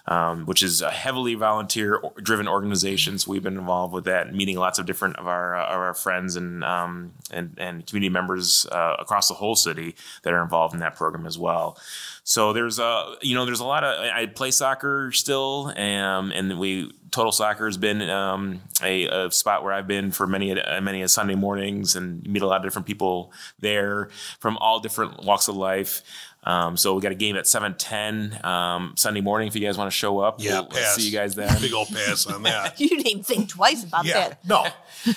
um, 0.06 0.46
which 0.46 0.64
is 0.64 0.82
a 0.82 0.90
heavily 0.90 1.34
volunteer-driven 1.36 2.48
organization. 2.48 3.18
So 3.18 3.30
we've 3.30 3.42
been 3.42 3.56
involved 3.56 3.94
with 3.94 4.04
that, 4.06 4.34
meeting 4.34 4.56
lots 4.56 4.80
of 4.80 4.86
different 4.86 5.16
of 5.16 5.28
our 5.28 5.54
uh, 5.54 5.66
of 5.66 5.76
our 5.76 5.94
friends 5.94 6.34
and 6.34 6.64
um, 6.64 7.12
and 7.30 7.54
and 7.56 7.86
community 7.86 8.08
members 8.08 8.66
uh, 8.72 8.96
across 8.98 9.28
the 9.28 9.34
whole 9.34 9.54
city 9.54 9.94
that 10.24 10.32
are 10.32 10.42
involved 10.42 10.74
in 10.74 10.80
that 10.80 10.96
program 10.96 11.24
as 11.24 11.38
well. 11.38 11.78
So 12.24 12.52
there's 12.52 12.78
a 12.78 13.16
you 13.20 13.34
know 13.34 13.44
there's 13.44 13.60
a 13.60 13.64
lot 13.64 13.82
of 13.82 13.98
I 13.98 14.26
play 14.26 14.52
soccer 14.52 15.10
still, 15.12 15.72
um, 15.76 16.30
and 16.32 16.58
we 16.58 16.92
total 17.10 17.32
soccer 17.32 17.66
has 17.66 17.76
been 17.76 18.00
um, 18.08 18.60
a, 18.82 19.06
a, 19.06 19.30
spot 19.30 19.62
where 19.62 19.72
I've 19.72 19.88
been 19.88 20.12
for 20.12 20.26
many 20.26 20.54
many 20.80 21.06
Sunday 21.08 21.34
mornings 21.34 21.96
and 21.96 22.24
meet 22.26 22.42
a 22.42 22.46
lot 22.46 22.56
of 22.56 22.62
different 22.62 22.86
people 22.86 23.32
there 23.58 24.08
from 24.38 24.56
all 24.58 24.78
different 24.78 25.24
walks 25.24 25.48
of 25.48 25.56
life. 25.56 26.02
Um, 26.44 26.76
so 26.76 26.94
we 26.94 27.00
got 27.00 27.12
a 27.12 27.16
game 27.16 27.36
at 27.36 27.46
seven 27.46 27.74
ten 27.74 28.38
um, 28.44 28.94
Sunday 28.96 29.20
morning. 29.20 29.46
If 29.46 29.54
you 29.54 29.60
guys 29.60 29.78
want 29.78 29.90
to 29.90 29.96
show 29.96 30.18
up, 30.18 30.36
yeah, 30.38 30.60
we'll, 30.60 30.70
we'll 30.72 30.84
see 30.94 31.02
you 31.02 31.12
guys 31.12 31.34
then. 31.36 31.60
Big 31.60 31.72
old 31.72 31.88
pass 31.88 32.26
on 32.26 32.42
that. 32.42 32.80
you 32.80 32.88
didn't 32.88 33.24
think 33.24 33.48
twice 33.48 33.84
about 33.84 34.04
yeah, 34.04 34.30
that. 34.30 34.44
no, 34.44 34.66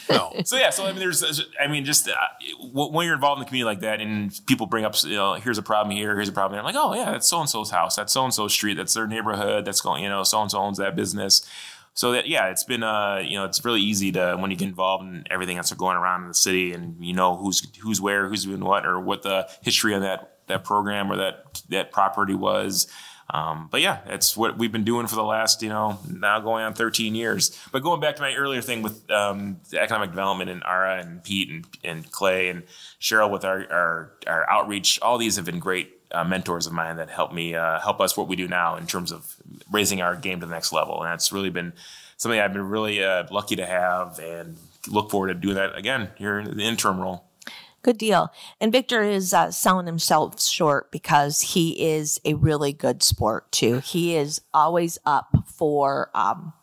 no. 0.10 0.34
so 0.46 0.56
yeah, 0.56 0.70
so 0.70 0.86
I 0.86 0.92
mean, 0.92 1.00
there's, 1.00 1.24
I 1.60 1.68
mean, 1.68 1.84
just 1.84 2.08
uh, 2.08 2.14
when 2.72 3.06
you're 3.06 3.16
involved 3.16 3.40
in 3.40 3.46
the 3.46 3.48
community 3.48 3.66
like 3.66 3.80
that, 3.80 4.02
and 4.02 4.40
people 4.46 4.68
bring 4.68 4.86
up, 4.86 4.96
you 5.04 5.16
know, 5.16 5.34
here's 5.34 5.58
a 5.58 5.64
problem 5.64 5.96
here, 5.96 6.16
here's 6.16 6.30
a 6.30 6.32
problem 6.32 6.54
there. 6.54 6.60
I'm 6.60 6.66
like, 6.66 6.76
oh 6.78 6.94
yeah, 6.94 7.12
that's 7.12 7.28
so 7.28 7.40
and 7.40 7.50
so's 7.50 7.72
house, 7.72 7.96
that's 7.96 8.14
so 8.14 8.24
and 8.24 8.34
so's 8.34 8.54
street, 8.54 8.76
that's 8.76 8.94
their 8.94 9.08
neighborhood, 9.08 9.66
that's 9.66 9.82
going, 9.82 10.04
you 10.04 10.10
know, 10.10 10.24
so 10.24 10.42
and 10.42 10.52
so 10.52 10.60
owns 10.60 10.78
that 10.78 10.96
business 10.96 11.50
so 11.96 12.12
that 12.12 12.28
yeah, 12.28 12.50
it's 12.50 12.66
been 12.66 12.84
uh 12.84 13.24
you 13.26 13.38
know 13.38 13.46
it's 13.46 13.64
really 13.64 13.82
easy 13.82 14.12
to 14.12 14.36
when 14.38 14.52
you 14.52 14.58
get 14.58 14.68
involved 14.68 15.06
in 15.06 15.24
everything 15.32 15.56
that's 15.56 15.72
going 15.74 15.96
around 15.96 16.24
in 16.24 16.28
the 16.28 16.34
city 16.34 16.74
and 16.74 17.04
you 17.04 17.14
know 17.14 17.38
who's 17.38 17.66
who's 17.78 18.00
where, 18.00 18.28
who's 18.28 18.44
doing 18.44 18.60
what, 18.60 18.86
or 18.86 19.00
what 19.00 19.24
the 19.24 19.50
history 19.64 19.96
of 19.96 20.02
that 20.02 20.35
that 20.48 20.64
program 20.64 21.12
or 21.12 21.18
that 21.18 21.62
that 21.70 21.92
property 21.92 22.36
was. 22.36 22.88
Um, 23.30 23.70
but 23.72 23.82
yeah, 23.82 24.02
that's 24.06 24.38
what 24.38 24.58
we've 24.58 24.72
been 24.72 24.84
doing 24.84 25.08
for 25.08 25.16
the 25.16 25.24
last, 25.24 25.64
you 25.64 25.70
know, 25.70 25.98
now 26.08 26.40
going 26.40 26.64
on 26.64 26.76
13 26.76 27.16
years. 27.16 27.60
But 27.72 27.82
going 27.82 28.00
back 28.00 28.18
to 28.18 28.22
my 28.22 28.36
earlier 28.36 28.62
thing 28.62 28.84
with 28.84 29.10
um, 29.10 29.60
economic 29.74 30.12
development 30.12 30.52
and 30.52 30.64
Ara 30.64 31.00
and 31.00 31.24
Pete 31.24 31.50
and, 31.50 31.66
and 31.84 32.12
Clay 32.12 32.50
and 32.50 32.64
Cheryl 33.02 33.32
with 33.32 33.44
our, 33.44 33.66
our, 33.72 34.12
our 34.28 34.50
outreach, 34.50 35.00
all 35.02 35.18
these 35.18 35.38
have 35.38 35.46
been 35.46 35.60
great 35.60 35.92
uh, 36.12 36.24
mentors 36.24 36.68
of 36.68 36.74
mine 36.74 36.98
that 36.98 37.10
help 37.10 37.34
me 37.34 37.56
uh, 37.56 37.80
help 37.80 38.00
us 38.00 38.16
what 38.16 38.28
we 38.28 38.36
do 38.36 38.48
now 38.48 38.76
in 38.76 38.86
terms 38.86 39.12
of 39.12 39.36
raising 39.72 40.02
our 40.02 40.16
game 40.16 40.40
to 40.40 40.46
the 40.46 40.52
next 40.52 40.72
level. 40.72 41.02
And 41.02 41.12
that's 41.12 41.32
really 41.32 41.50
been 41.50 41.74
something 42.18 42.40
I've 42.40 42.54
been 42.54 42.70
really 42.70 43.04
uh, 43.04 43.26
lucky 43.32 43.56
to 43.56 43.66
have 43.66 44.20
and 44.20 44.58
look 44.88 45.10
forward 45.10 45.30
to 45.30 45.34
doing 45.34 45.56
that 45.56 45.76
again 45.76 46.10
here 46.16 46.40
in 46.40 46.58
the 46.58 46.64
interim 46.64 47.00
role. 47.00 47.25
Good 47.86 48.00
deal. 48.00 48.34
And 48.60 48.72
Victor 48.72 49.04
is 49.04 49.32
uh, 49.32 49.52
selling 49.52 49.86
himself 49.86 50.42
short 50.42 50.92
because 50.92 51.42
he 51.42 51.86
is 51.88 52.20
a 52.26 52.34
really 52.34 52.74
good 52.74 53.04
sport 53.04 53.52
too. 53.52 53.78
He 53.78 54.16
is 54.16 54.42
always 54.56 54.98
up 55.06 55.46
for 55.46 56.10
um, 56.16 56.54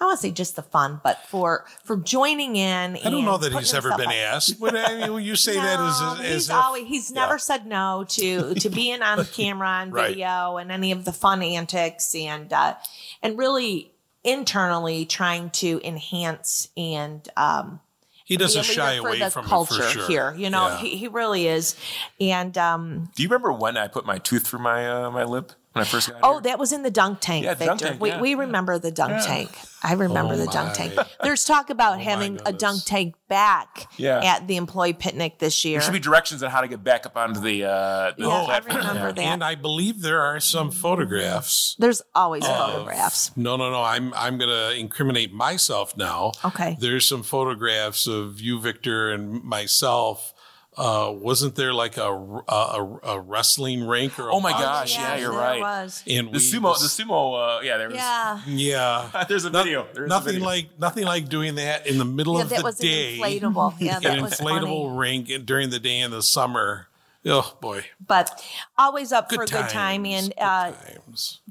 I 0.00 0.06
want 0.06 0.18
to 0.18 0.26
say 0.26 0.32
just 0.32 0.56
the 0.56 0.64
fun, 0.64 1.00
but 1.04 1.24
for 1.28 1.64
for 1.84 1.96
joining 1.96 2.56
in. 2.56 2.96
I 2.96 3.08
don't 3.08 3.24
know 3.24 3.36
that 3.36 3.52
he's 3.52 3.72
ever 3.72 3.90
been 3.90 4.08
up. 4.08 4.14
asked. 4.14 4.58
But 4.58 4.74
I 4.74 5.06
mean, 5.06 5.22
you 5.22 5.36
say 5.36 5.54
no, 5.54 5.62
that 5.62 5.78
as, 5.78 6.20
as 6.26 6.32
he's 6.32 6.48
if, 6.48 6.54
always 6.56 6.88
he's 6.88 7.12
yeah. 7.12 7.20
never 7.20 7.38
said 7.38 7.66
no 7.66 8.04
to 8.08 8.54
to 8.56 8.68
being 8.68 9.00
on 9.00 9.24
camera 9.32 9.80
and 9.80 9.92
right. 9.92 10.08
video 10.08 10.56
and 10.56 10.72
any 10.72 10.90
of 10.90 11.04
the 11.04 11.12
fun 11.12 11.40
antics 11.40 12.16
and 12.16 12.52
uh, 12.52 12.74
and 13.22 13.38
really 13.38 13.92
internally 14.24 15.04
trying 15.04 15.50
to 15.50 15.80
enhance 15.84 16.68
and 16.76 17.28
um, 17.36 17.78
he 18.24 18.36
doesn't 18.38 18.64
shy 18.64 18.94
away 18.94 19.18
the 19.18 19.30
from 19.30 19.44
culture 19.44 19.82
sure. 19.82 20.06
here. 20.08 20.34
You 20.36 20.50
know, 20.50 20.68
yeah. 20.68 20.78
he, 20.78 20.96
he 20.96 21.08
really 21.08 21.46
is. 21.46 21.76
And 22.18 22.56
um, 22.58 23.10
do 23.14 23.22
you 23.22 23.28
remember 23.28 23.52
when 23.52 23.76
I 23.76 23.86
put 23.86 24.06
my 24.06 24.18
tooth 24.18 24.46
through 24.46 24.60
my 24.60 24.90
uh, 24.90 25.10
my 25.10 25.24
lip? 25.24 25.52
When 25.74 25.82
I 25.82 25.86
first 25.86 26.08
got 26.08 26.20
Oh, 26.22 26.32
here? 26.34 26.40
that 26.42 26.58
was 26.58 26.72
in 26.72 26.82
the 26.82 26.90
dunk 26.90 27.20
tank, 27.20 27.44
Yeah, 27.44 27.50
Victor. 27.54 27.66
dunk 27.66 27.80
tank, 27.80 28.00
we, 28.00 28.08
yeah, 28.08 28.20
we 28.20 28.30
yeah. 28.30 28.36
remember 28.38 28.78
the 28.78 28.90
dunk 28.90 29.12
Yeah. 29.12 29.26
tank. 29.26 29.50
I 29.82 29.92
remember 29.92 30.32
Oh, 30.32 30.36
the 30.38 30.46
dunk 30.46 30.68
my. 30.68 30.72
tank. 30.74 30.98
There's 31.22 31.44
talk 31.44 31.68
about 31.68 31.98
my 31.98 32.02
having 32.04 32.40
a 32.46 32.52
dunk 32.52 32.84
tank 32.86 33.16
back 33.28 33.88
Yeah. 33.98 34.20
at 34.24 34.46
the 34.48 34.56
employee 34.56 34.94
picnic 34.94 35.40
this 35.40 35.62
year. 35.64 35.78
There 35.80 35.84
should 35.84 35.92
be 35.92 35.98
directions 35.98 36.42
on 36.42 36.50
how 36.50 36.62
to 36.62 36.68
get 36.68 36.82
back 36.82 37.04
up 37.04 37.16
onto 37.18 37.40
the. 37.40 37.64
Uh, 37.64 38.12
the 38.16 38.24
Yeah, 38.24 38.28
I 38.28 38.44
platform. 38.60 38.76
remember 38.78 39.12
that. 39.12 39.20
And 39.22 39.44
I 39.44 39.56
believe 39.56 40.00
there 40.00 40.22
are 40.22 40.40
some 40.40 40.70
photographs. 40.70 41.76
There's 41.78 42.00
always 42.14 42.46
photographs. 42.46 43.32
No, 43.36 43.56
no, 43.56 43.70
no. 43.70 43.82
I'm 43.82 44.14
I'm 44.14 44.38
going 44.38 44.48
to 44.50 44.74
incriminate 44.78 45.32
myself 45.34 45.96
now. 45.96 46.32
Okay. 46.44 46.76
There's 46.80 47.06
some 47.06 47.22
photographs 47.22 48.06
of 48.06 48.40
you, 48.40 48.60
Victor, 48.60 49.10
and 49.12 49.42
myself. 49.42 50.32
Uh, 50.76 51.12
wasn't 51.14 51.54
there 51.54 51.72
like 51.72 51.96
a, 51.96 52.10
a, 52.12 52.98
a 53.04 53.20
wrestling 53.20 53.86
rink 53.86 54.18
or? 54.18 54.28
A 54.28 54.34
Oh 54.34 54.40
my 54.40 54.50
boxing 54.50 54.64
gosh, 54.64 54.96
yeah, 54.98 55.08
rink? 55.10 55.20
you're 55.22 55.30
there 55.32 55.40
right. 55.40 55.60
Was. 55.60 56.02
And 56.08 56.32
The 56.32 56.38
sumo, 56.38 56.74
just- 56.78 56.96
the 56.96 57.04
sumo, 57.04 57.58
uh, 57.58 57.60
yeah, 57.62 57.76
there 57.76 57.88
was. 57.88 57.96
Yeah. 57.96 58.40
yeah. 58.46 59.24
There's 59.28 59.44
a 59.44 59.50
No- 59.50 59.62
video. 59.62 59.86
There's 59.94 60.06
a 60.06 60.08
nothing 60.08 60.32
video. 60.34 60.46
like 60.46 60.68
nothing 60.78 61.04
like 61.04 61.28
doing 61.28 61.54
that 61.56 61.86
in 61.86 61.98
the 61.98 62.04
middle 62.04 62.36
Yeah, 62.36 62.42
of 62.42 62.48
that 62.50 62.58
the 62.58 62.64
was 62.64 62.78
day. 62.78 63.14
an 63.14 63.20
inflatable. 63.20 63.74
Yeah, 63.78 63.98
that 64.00 64.18
an 64.18 64.24
was 64.24 64.34
inflatable 64.34 64.86
funny. 64.88 64.98
rink 64.98 65.46
during 65.46 65.70
the 65.70 65.78
day 65.78 66.00
in 66.00 66.10
the 66.10 66.22
summer. 66.22 66.88
Oh 67.26 67.56
boy, 67.60 67.84
But 68.06 68.42
always 68.76 69.10
up 69.12 69.28
good 69.30 69.36
for 69.36 69.42
a 69.44 69.46
times. 69.46 69.62
good 69.66 69.72
time. 69.72 70.04
And 70.06 70.34
uh, 70.38 70.72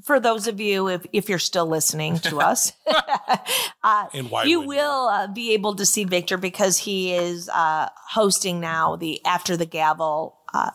for 0.04 0.20
those 0.20 0.46
of 0.46 0.60
you, 0.60 0.88
if, 0.88 1.04
if 1.12 1.28
you're 1.28 1.38
still 1.40 1.66
listening 1.66 2.20
to 2.20 2.40
us, 2.40 2.72
uh, 3.82 4.06
And 4.12 4.30
why 4.30 4.44
you 4.44 4.60
will 4.60 5.08
uh, 5.08 5.26
be 5.26 5.52
able 5.52 5.74
to 5.76 5.84
see 5.84 6.04
Victor 6.04 6.36
because 6.36 6.78
he 6.78 7.12
is 7.12 7.48
uh, 7.48 7.88
hosting 8.10 8.60
now 8.60 8.94
the 8.96 9.24
After 9.24 9.56
the 9.56 9.66
Gavel 9.66 10.36
uh, 10.52 10.70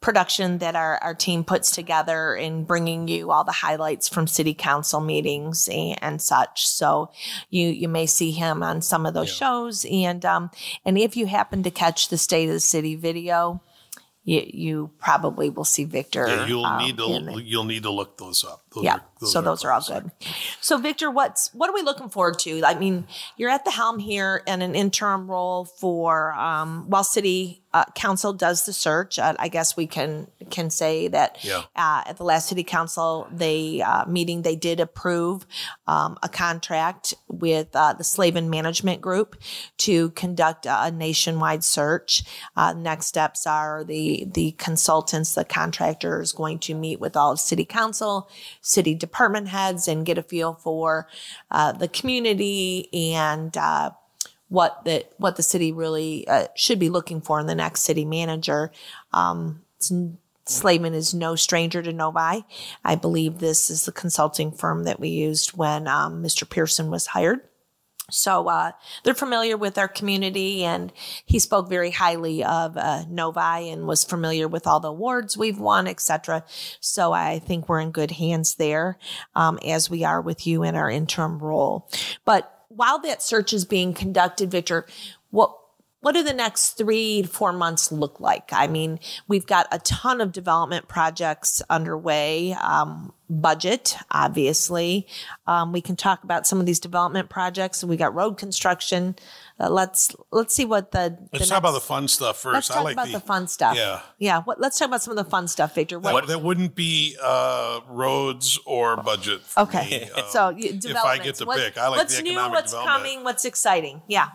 production 0.00 0.58
that 0.58 0.74
our, 0.74 0.98
our 0.98 1.14
team 1.14 1.44
puts 1.44 1.70
together 1.70 2.34
in 2.34 2.64
bringing 2.64 3.06
you 3.06 3.30
all 3.30 3.44
the 3.44 3.52
highlights 3.52 4.08
from 4.08 4.26
city 4.26 4.52
council 4.52 5.00
meetings 5.00 5.68
and, 5.70 5.96
and 6.02 6.20
such. 6.22 6.66
So 6.66 7.12
you 7.50 7.68
you 7.68 7.88
may 7.88 8.06
see 8.06 8.32
him 8.32 8.64
on 8.64 8.82
some 8.82 9.06
of 9.06 9.14
those 9.14 9.28
Yeah. 9.28 9.46
shows. 9.46 9.86
And 9.88 10.24
um, 10.24 10.50
and 10.84 10.98
if 10.98 11.16
you 11.16 11.26
happen 11.26 11.62
to 11.62 11.70
catch 11.70 12.08
the 12.08 12.18
State 12.18 12.48
of 12.48 12.54
the 12.54 12.60
City 12.60 12.96
video, 12.96 13.62
you, 14.24 14.42
you 14.46 14.90
probably 15.00 15.50
will 15.50 15.64
see 15.64 15.84
Victor. 15.84 16.26
Yeah, 16.26 16.46
you'll 16.46 16.64
um, 16.64 16.78
need 16.78 16.96
to 16.96 17.42
you'll 17.42 17.64
need 17.64 17.82
to 17.82 17.90
look 17.90 18.18
those 18.18 18.44
up. 18.44 18.62
Those 18.74 18.84
yeah. 18.84 18.94
are- 18.96 19.02
so 19.24 19.40
those 19.40 19.64
are 19.64 19.70
all 19.70 19.80
good. 19.86 20.10
So 20.60 20.78
Victor, 20.78 21.08
what's 21.08 21.54
what 21.54 21.70
are 21.70 21.74
we 21.74 21.82
looking 21.82 22.08
forward 22.08 22.40
to? 22.40 22.62
I 22.64 22.74
mean, 22.76 23.06
you're 23.36 23.50
at 23.50 23.64
the 23.64 23.70
helm 23.70 24.00
here 24.00 24.42
in 24.48 24.62
an 24.62 24.74
interim 24.74 25.30
role 25.30 25.64
for 25.64 26.32
um, 26.32 26.90
while 26.90 27.04
city 27.04 27.62
uh, 27.72 27.84
council 27.94 28.32
does 28.32 28.66
the 28.66 28.72
search. 28.72 29.18
Uh, 29.18 29.34
I 29.38 29.46
guess 29.48 29.76
we 29.76 29.86
can 29.86 30.26
can 30.50 30.70
say 30.70 31.06
that 31.08 31.38
Yeah. 31.42 31.62
uh, 31.76 32.02
at 32.04 32.16
the 32.16 32.24
last 32.24 32.48
city 32.48 32.64
council 32.64 33.28
they 33.30 33.80
uh, 33.80 34.06
meeting 34.06 34.42
they 34.42 34.56
did 34.56 34.80
approve 34.80 35.46
um, 35.86 36.18
a 36.24 36.28
contract 36.28 37.14
with 37.28 37.68
uh, 37.74 37.92
the 37.92 38.04
Slavin 38.04 38.50
Management 38.50 39.00
Group 39.00 39.36
to 39.78 40.10
conduct 40.10 40.66
a 40.68 40.90
nationwide 40.90 41.62
search. 41.62 42.24
Uh, 42.56 42.72
next 42.72 43.06
steps 43.06 43.46
are 43.46 43.84
the 43.84 44.26
the 44.34 44.50
consultants, 44.58 45.34
the 45.36 45.44
contractor 45.44 46.20
is 46.20 46.32
going 46.32 46.58
to 46.58 46.74
meet 46.74 46.98
with 46.98 47.16
all 47.16 47.30
of 47.32 47.38
city 47.40 47.64
council, 47.64 48.28
city 48.62 48.94
department 48.94 49.48
heads, 49.48 49.86
and 49.86 50.06
get 50.06 50.18
a 50.18 50.22
feel 50.22 50.54
for 50.54 51.08
uh, 51.50 51.72
the 51.72 51.88
community 51.88 52.88
and. 52.92 53.56
Uh, 53.56 53.90
what 54.48 54.84
the 54.84 55.02
what 55.16 55.36
the 55.36 55.42
city 55.42 55.72
really 55.72 56.28
uh, 56.28 56.46
should 56.54 56.78
be 56.78 56.90
looking 56.90 57.22
for 57.22 57.40
in 57.40 57.46
the 57.46 57.54
next 57.54 57.80
city 57.80 58.04
manager. 58.04 58.70
Um, 59.10 59.62
Slavin 60.44 60.94
is 60.94 61.14
no 61.14 61.36
stranger 61.36 61.82
to 61.82 61.92
Novi. 61.92 62.44
I 62.84 62.94
believe 62.94 63.38
this 63.38 63.70
is 63.70 63.86
the 63.86 63.92
consulting 63.92 64.52
firm 64.52 64.84
that 64.84 65.00
we 65.00 65.08
used 65.08 65.56
when 65.56 65.86
um, 65.86 66.22
Mr. 66.22 66.48
Pearson 66.48 66.90
was 66.90 67.06
hired. 67.06 67.40
So 68.12 68.48
uh, 68.48 68.72
they're 69.02 69.14
familiar 69.14 69.56
with 69.56 69.78
our 69.78 69.88
community, 69.88 70.64
and 70.64 70.92
he 71.24 71.38
spoke 71.38 71.68
very 71.68 71.90
highly 71.90 72.44
of 72.44 72.76
uh, 72.76 73.04
Novi 73.08 73.70
and 73.70 73.86
was 73.86 74.04
familiar 74.04 74.48
with 74.48 74.66
all 74.66 74.80
the 74.80 74.88
awards 74.88 75.36
we've 75.36 75.58
won, 75.58 75.86
etc. 75.86 76.44
So 76.80 77.12
I 77.12 77.38
think 77.38 77.68
we're 77.68 77.80
in 77.80 77.90
good 77.90 78.12
hands 78.12 78.56
there, 78.56 78.98
um, 79.34 79.58
as 79.64 79.88
we 79.88 80.04
are 80.04 80.20
with 80.20 80.46
you 80.46 80.62
in 80.62 80.74
our 80.74 80.90
interim 80.90 81.38
role. 81.38 81.88
But 82.24 82.66
while 82.68 82.98
that 83.00 83.22
search 83.22 83.52
is 83.52 83.64
being 83.64 83.94
conducted, 83.94 84.50
Victor, 84.50 84.86
what 85.30 85.56
what 86.02 86.12
do 86.12 86.22
the 86.22 86.34
next 86.34 86.72
three 86.72 87.22
to 87.22 87.28
four 87.28 87.52
months 87.52 87.90
look 87.90 88.20
like? 88.20 88.50
I 88.52 88.66
mean, 88.66 88.98
we've 89.28 89.46
got 89.46 89.66
a 89.72 89.78
ton 89.78 90.20
of 90.20 90.32
development 90.32 90.88
projects 90.88 91.62
underway. 91.70 92.52
Um, 92.54 93.12
budget, 93.40 93.96
obviously. 94.10 95.06
Um, 95.46 95.72
we 95.72 95.80
can 95.80 95.96
talk 95.96 96.22
about 96.22 96.46
some 96.46 96.60
of 96.60 96.66
these 96.66 96.78
development 96.78 97.30
projects. 97.30 97.82
We 97.82 97.96
got 97.96 98.14
road 98.14 98.36
construction. 98.36 99.16
Uh, 99.58 99.70
let's 99.70 100.14
let's 100.30 100.54
see 100.54 100.64
what 100.64 100.92
the 100.92 101.16
Let's 101.32 101.46
the 101.46 101.50
talk 101.50 101.58
about 101.58 101.72
the 101.72 101.80
fun 101.80 102.08
stuff 102.08 102.40
first. 102.40 102.54
Let's 102.54 102.70
I 102.70 102.74
talk 102.74 102.84
like 102.84 102.92
about 102.94 103.08
the, 103.08 103.20
fun 103.20 103.46
stuff. 103.48 103.76
Yeah. 103.76 104.00
yeah. 104.18 104.42
What, 104.42 104.60
let's 104.60 104.78
talk 104.78 104.88
about 104.88 105.02
some 105.02 105.16
of 105.16 105.24
the 105.24 105.30
fun 105.30 105.48
stuff, 105.48 105.74
Victor. 105.74 105.98
What, 105.98 106.26
That, 106.26 106.26
that 106.28 106.42
wouldn't 106.42 106.74
be 106.74 107.16
uh, 107.22 107.80
roads 107.88 108.58
or 108.66 108.96
budget. 108.96 109.42
For 109.42 109.60
okay, 109.60 109.88
me. 109.88 110.10
Um, 110.22 110.24
so 110.30 110.48
you, 110.50 110.78
if 110.82 110.96
I 110.96 111.18
get 111.18 111.36
to 111.36 111.46
pick, 111.46 111.78
I 111.78 111.88
like 111.88 111.98
what's 111.98 112.16
the 112.16 112.22
new, 112.22 112.36
what's 112.36 112.72
development. 112.72 113.02
coming, 113.02 113.24
what's 113.24 113.44
exciting. 113.44 114.02
Yeah, 114.08 114.28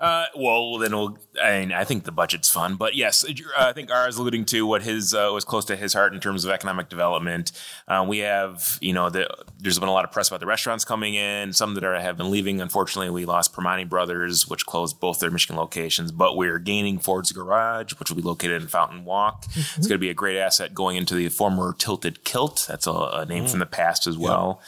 Uh, 0.00 0.26
well, 0.36 0.76
then 0.78 0.94
we'll. 0.94 1.16
I 1.40 1.60
mean, 1.60 1.72
I 1.72 1.84
think 1.84 2.04
the 2.04 2.12
budget's 2.12 2.50
fun, 2.50 2.74
but 2.74 2.96
yes, 2.96 3.24
I 3.56 3.72
think 3.72 3.90
Ara 3.90 4.08
is 4.08 4.18
alluding 4.18 4.44
to 4.46 4.66
what 4.66 4.82
his 4.82 5.14
uh, 5.14 5.30
was 5.32 5.44
close 5.44 5.64
to 5.66 5.76
his 5.76 5.94
heart 5.94 6.12
in 6.12 6.20
terms 6.20 6.44
of 6.44 6.50
economic 6.50 6.88
development. 6.88 7.52
Uh, 7.86 8.04
we 8.06 8.18
have, 8.18 8.76
you 8.80 8.92
know, 8.92 9.08
the, 9.08 9.28
there's 9.58 9.78
been 9.78 9.88
a 9.88 9.92
lot 9.92 10.04
of 10.04 10.10
press 10.10 10.28
about 10.28 10.40
the 10.40 10.46
restaurants 10.46 10.84
coming 10.84 11.14
in. 11.14 11.52
Some 11.52 11.74
that 11.74 11.84
are 11.84 11.98
have 11.98 12.16
been 12.16 12.30
leaving. 12.30 12.60
Unfortunately, 12.60 13.08
we 13.08 13.24
lost 13.24 13.52
Primanti 13.54 13.88
Brothers, 13.88 14.48
which 14.48 14.66
closed 14.66 14.98
both 14.98 15.20
their 15.20 15.30
Michigan 15.30 15.56
locations, 15.56 16.10
but 16.10 16.36
we're 16.36 16.58
gaining 16.58 16.98
Ford's 16.98 17.30
Garage, 17.30 17.92
which 17.94 18.10
will 18.10 18.16
be 18.16 18.22
located 18.22 18.62
in 18.62 18.68
Fountain 18.68 19.04
Walk. 19.04 19.44
Mm-hmm. 19.46 19.60
It's 19.78 19.86
going 19.86 19.90
to 19.90 19.98
be 19.98 20.10
a 20.10 20.14
great 20.14 20.38
asset 20.38 20.74
going 20.74 20.96
into 20.96 21.14
the 21.14 21.28
former 21.28 21.72
Tilted 21.72 22.24
Kilt. 22.24 22.66
That's 22.68 22.88
a, 22.88 22.92
a 22.92 23.26
name 23.26 23.44
mm. 23.44 23.50
from 23.50 23.60
the 23.60 23.66
past 23.66 24.08
as 24.08 24.18
well. 24.18 24.60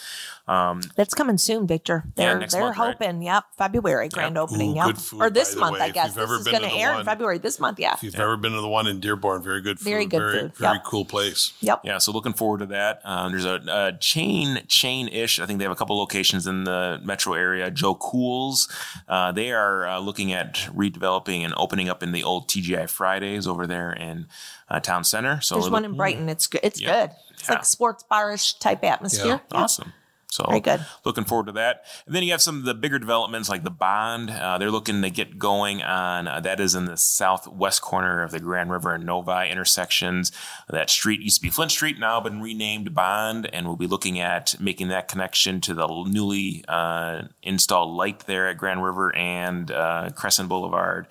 Um, 0.48 0.80
That's 0.94 1.12
coming 1.12 1.38
soon, 1.38 1.66
Victor. 1.66 2.04
They're 2.14 2.40
yeah, 2.40 2.46
they're 2.46 2.60
month, 2.60 2.76
hoping. 2.76 3.18
Right? 3.18 3.24
Yep, 3.24 3.44
February 3.58 4.08
grand 4.08 4.36
yep. 4.36 4.42
opening. 4.44 4.72
Ooh, 4.72 4.86
yep, 4.86 4.96
food, 4.96 5.22
or 5.22 5.30
this 5.30 5.56
month, 5.56 5.80
I 5.80 5.90
guess. 5.90 6.14
This 6.14 6.30
is 6.30 6.44
going 6.46 6.62
to 6.62 6.72
air 6.72 6.92
one, 6.92 7.00
in 7.00 7.06
February. 7.06 7.38
This 7.38 7.58
month, 7.58 7.80
yeah. 7.80 7.94
If 7.94 8.04
you've 8.04 8.14
yep. 8.14 8.22
ever 8.22 8.36
been 8.36 8.52
to 8.52 8.60
the 8.60 8.68
one 8.68 8.86
in 8.86 9.00
Dearborn, 9.00 9.42
very 9.42 9.60
good 9.60 9.78
food. 9.80 9.84
Very 9.84 10.06
good 10.06 10.18
very, 10.18 10.40
food. 10.40 10.56
Very 10.56 10.78
cool 10.84 11.04
place. 11.04 11.52
Yep. 11.60 11.80
Yeah, 11.82 11.98
so 11.98 12.12
looking 12.12 12.32
forward 12.32 12.58
to 12.58 12.66
that. 12.66 13.00
Um, 13.04 13.32
there's 13.32 13.44
a, 13.44 13.60
a 13.68 13.98
chain 13.98 14.62
chain 14.68 15.08
ish. 15.08 15.40
I 15.40 15.46
think 15.46 15.58
they 15.58 15.64
have 15.64 15.72
a 15.72 15.76
couple 15.76 15.98
locations 15.98 16.46
in 16.46 16.62
the 16.62 17.00
metro 17.02 17.34
area. 17.34 17.70
Joe 17.70 17.96
Cool's. 17.96 18.68
Uh, 19.08 19.32
they 19.32 19.50
are 19.50 19.86
uh, 19.86 19.98
looking 19.98 20.32
at 20.32 20.54
redeveloping 20.74 21.40
and 21.40 21.54
opening 21.56 21.88
up 21.88 22.04
in 22.04 22.12
the 22.12 22.22
old 22.22 22.48
TGI 22.48 22.88
Fridays 22.88 23.48
over 23.48 23.66
there 23.66 23.92
in 23.92 24.28
uh, 24.68 24.78
town 24.78 25.02
center. 25.02 25.40
So 25.40 25.56
there's 25.56 25.70
one 25.70 25.84
in 25.84 25.96
Brighton. 25.96 26.28
It's 26.28 26.46
good. 26.46 26.60
It's 26.62 26.80
good. 26.80 27.10
It's 27.32 27.48
yeah. 27.48 27.56
like 27.56 27.64
sports 27.64 28.04
barish 28.08 28.58
type 28.60 28.84
atmosphere. 28.84 29.40
Yeah. 29.50 29.58
Awesome. 29.58 29.92
So 30.36 30.44
Very 30.48 30.60
good. 30.60 30.84
looking 31.06 31.24
forward 31.24 31.46
to 31.46 31.52
that. 31.52 31.84
And 32.04 32.14
then 32.14 32.22
you 32.22 32.32
have 32.32 32.42
some 32.42 32.58
of 32.58 32.64
the 32.64 32.74
bigger 32.74 32.98
developments 32.98 33.48
like 33.48 33.64
the 33.64 33.70
Bond. 33.70 34.28
Uh, 34.30 34.58
they're 34.58 34.70
looking 34.70 35.00
to 35.00 35.08
get 35.08 35.38
going 35.38 35.82
on 35.82 36.28
uh, 36.28 36.40
that 36.40 36.60
is 36.60 36.74
in 36.74 36.84
the 36.84 36.98
southwest 36.98 37.80
corner 37.80 38.22
of 38.22 38.32
the 38.32 38.40
Grand 38.40 38.70
River 38.70 38.92
and 38.92 39.06
Novi 39.06 39.48
intersections. 39.48 40.30
That 40.68 40.90
street 40.90 41.22
used 41.22 41.36
to 41.36 41.42
be 41.42 41.48
Flint 41.48 41.70
Street, 41.70 41.98
now 41.98 42.20
been 42.20 42.42
renamed 42.42 42.94
Bond, 42.94 43.48
and 43.50 43.66
we'll 43.66 43.76
be 43.76 43.86
looking 43.86 44.20
at 44.20 44.60
making 44.60 44.88
that 44.88 45.08
connection 45.08 45.62
to 45.62 45.72
the 45.72 45.86
newly 45.86 46.62
uh, 46.68 47.22
installed 47.42 47.96
light 47.96 48.26
there 48.26 48.46
at 48.48 48.58
Grand 48.58 48.84
River 48.84 49.16
and 49.16 49.70
uh, 49.70 50.10
Crescent 50.14 50.50
Boulevard. 50.50 51.06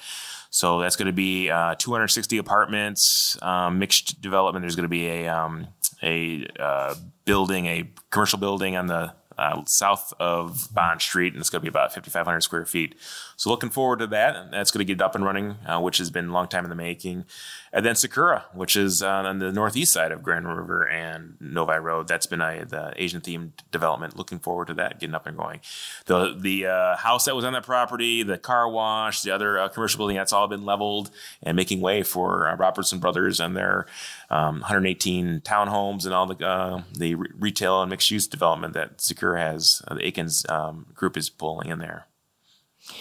So 0.52 0.80
that's 0.80 0.96
going 0.96 1.08
to 1.08 1.14
be 1.14 1.50
uh, 1.50 1.76
260 1.76 2.38
apartments, 2.38 3.38
um, 3.42 3.80
mixed 3.80 4.22
development. 4.22 4.64
There's 4.64 4.76
going 4.78 4.86
to 4.86 4.88
be 4.88 5.08
a 5.08 5.28
um, 5.28 5.68
a 6.04 6.46
uh, 6.60 6.96
building, 7.26 7.66
a 7.68 7.90
commercial 8.10 8.40
building 8.40 8.76
on 8.76 8.88
the 8.88 9.14
uh, 9.38 9.64
south 9.66 10.14
of 10.20 10.68
Bond 10.74 11.02
Street, 11.02 11.34
and 11.34 11.42
it's 11.42 11.50
going 11.50 11.62
to 11.62 11.64
be 11.64 11.70
about 11.70 11.94
5,500 11.94 12.42
square 12.42 12.66
feet. 12.66 12.96
So 13.38 13.50
looking 13.50 13.70
forward 13.70 14.00
to 14.00 14.08
that. 14.08 14.36
And 14.36 14.54
that's 14.54 14.72
going 14.72 14.86
to 14.86 14.94
get 14.94 15.02
up 15.02 15.16
and 15.16 15.26
running, 15.26 15.58
uh, 15.66 15.80
which 15.80 15.98
has 15.98 16.10
been 16.10 16.30
a 16.30 16.32
long 16.32 16.48
time 16.48 16.64
in 16.64 16.70
the 16.70 16.76
making. 16.76 17.26
And 17.74 17.86
then 17.86 17.96
Sakura, 17.96 18.46
which 18.54 18.78
is 18.78 19.04
uh, 19.04 19.08
on 19.08 19.40
the 19.40 19.52
northeast 19.52 19.92
side 19.92 20.14
of 20.14 20.24
Grand 20.24 20.48
River 20.48 20.88
and 20.88 21.36
Novi 21.42 21.78
Road. 21.78 22.08
That's 22.08 22.26
been 22.26 22.40
a 22.40 22.64
the 22.64 22.94
Asian 22.96 23.20
themed 23.20 23.52
development. 23.72 24.16
Looking 24.16 24.40
forward 24.40 24.68
to 24.68 24.74
that 24.76 25.00
getting 25.00 25.16
up 25.16 25.28
and 25.28 25.36
going. 25.36 25.60
The 26.06 26.38
the 26.40 26.68
uh, 26.68 26.96
house 26.96 27.26
that 27.26 27.36
was 27.36 27.44
on 27.44 27.52
that 27.52 27.66
property, 27.66 28.24
the 28.24 28.38
car 28.38 28.70
wash, 28.70 29.24
the 29.24 29.32
other 29.32 29.60
uh, 29.60 29.68
commercial 29.68 29.98
building, 29.98 30.16
that's 30.16 30.32
all 30.32 30.48
been 30.48 30.64
leveled 30.64 31.12
and 31.44 31.58
making 31.58 31.82
way 31.82 32.02
for 32.04 32.48
uh, 32.48 32.56
Robertson 32.56 33.00
Brothers 33.00 33.42
and 33.42 33.58
their 33.58 33.88
um, 34.30 34.62
118 34.62 35.42
townhomes 35.42 36.06
and 36.06 36.14
all 36.14 36.28
the 36.28 36.84
the 36.98 37.16
re- 37.16 37.30
retail 37.38 37.82
and 37.82 37.90
mixed 37.90 38.10
use 38.10 38.26
development 38.26 38.74
that 38.74 39.02
Sakura 39.02 39.25
has. 39.34 39.82
the 39.90 40.06
Akins 40.06 40.46
um, 40.50 40.86
group 40.94 41.18
is 41.18 41.30
pulling 41.30 41.70
in 41.70 41.80
there. 41.80 42.08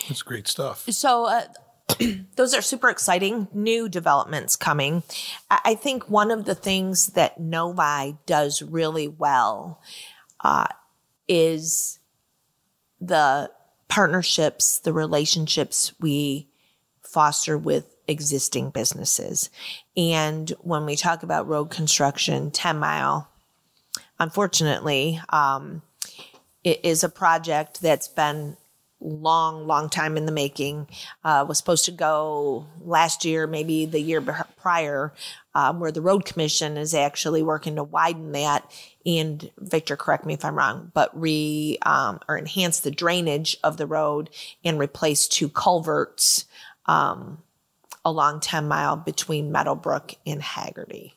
That's 0.09 0.23
great 0.23 0.49
stuff. 0.49 0.85
So, 0.91 1.27
uh, 1.27 1.43
those 2.37 2.55
are 2.55 2.63
super 2.63 2.89
exciting 2.89 3.49
new 3.53 3.89
developments 3.89 4.57
coming. 4.57 5.03
I 5.51 5.75
think 5.75 6.09
one 6.09 6.31
of 6.31 6.47
the 6.47 6.55
things 6.55 7.09
that 7.09 7.39
Novi 7.39 8.17
does 8.27 8.63
really 8.63 9.09
well 9.09 9.81
uh, 10.41 10.67
is 11.29 11.99
the 13.01 13.51
partnerships, 13.89 14.79
the 14.79 14.93
relationships 14.93 15.93
we 16.01 16.49
foster 17.03 17.57
with 17.57 17.95
existing 18.09 18.71
businesses. 18.71 19.51
And 19.97 20.51
when 20.61 20.85
we 20.85 20.97
talk 20.97 21.23
about 21.23 21.49
road 21.49 21.71
construction, 21.71 22.51
10 22.51 22.79
mile, 22.79 23.29
unfortunately, 24.19 25.21
um, 25.29 25.83
it 25.94 25.94
is 26.65 27.05
a 27.05 27.09
project 27.09 27.81
that's 27.83 28.09
been 28.09 28.57
long, 29.05 29.67
long 29.67 29.89
time 29.89 30.17
in 30.17 30.27
the 30.27 30.33
making. 30.33 30.89
Uh, 31.23 31.45
was 31.47 31.59
supposed 31.59 31.85
to 31.85 31.91
go 31.91 32.67
last 32.81 33.25
year, 33.25 33.47
maybe 33.47 33.87
the 33.87 34.01
year 34.01 34.21
prior, 34.57 35.13
um, 35.55 35.79
where 35.79 35.93
the 35.93 36.01
road 36.01 36.25
commission 36.25 36.77
is 36.77 36.95
actually 36.95 37.43
working 37.43 37.77
to 37.77 37.85
widen 37.85 38.33
that. 38.33 38.71
And 39.05 39.51
Victor, 39.59 39.97
correct 39.97 40.25
me 40.25 40.35
if 40.35 40.45
I'm 40.45 40.57
wrong, 40.57 40.91
but 40.95 41.11
re 41.19 41.79
um, 41.83 42.21
or 42.29 42.39
enhance 42.39 42.81
the 42.81 42.91
drainage 42.91 43.57
of 43.63 43.77
the 43.77 43.87
road 43.87 44.31
and 44.65 44.79
replace 44.79 45.29
two 45.29 45.49
culverts 45.49 46.47
um, 46.87 47.39
along 48.05 48.41
10 48.41 48.67
mile 48.67 48.97
between 48.97 49.53
Meadowbrook 49.53 50.15
and 50.27 50.43
Haggerty. 50.43 51.15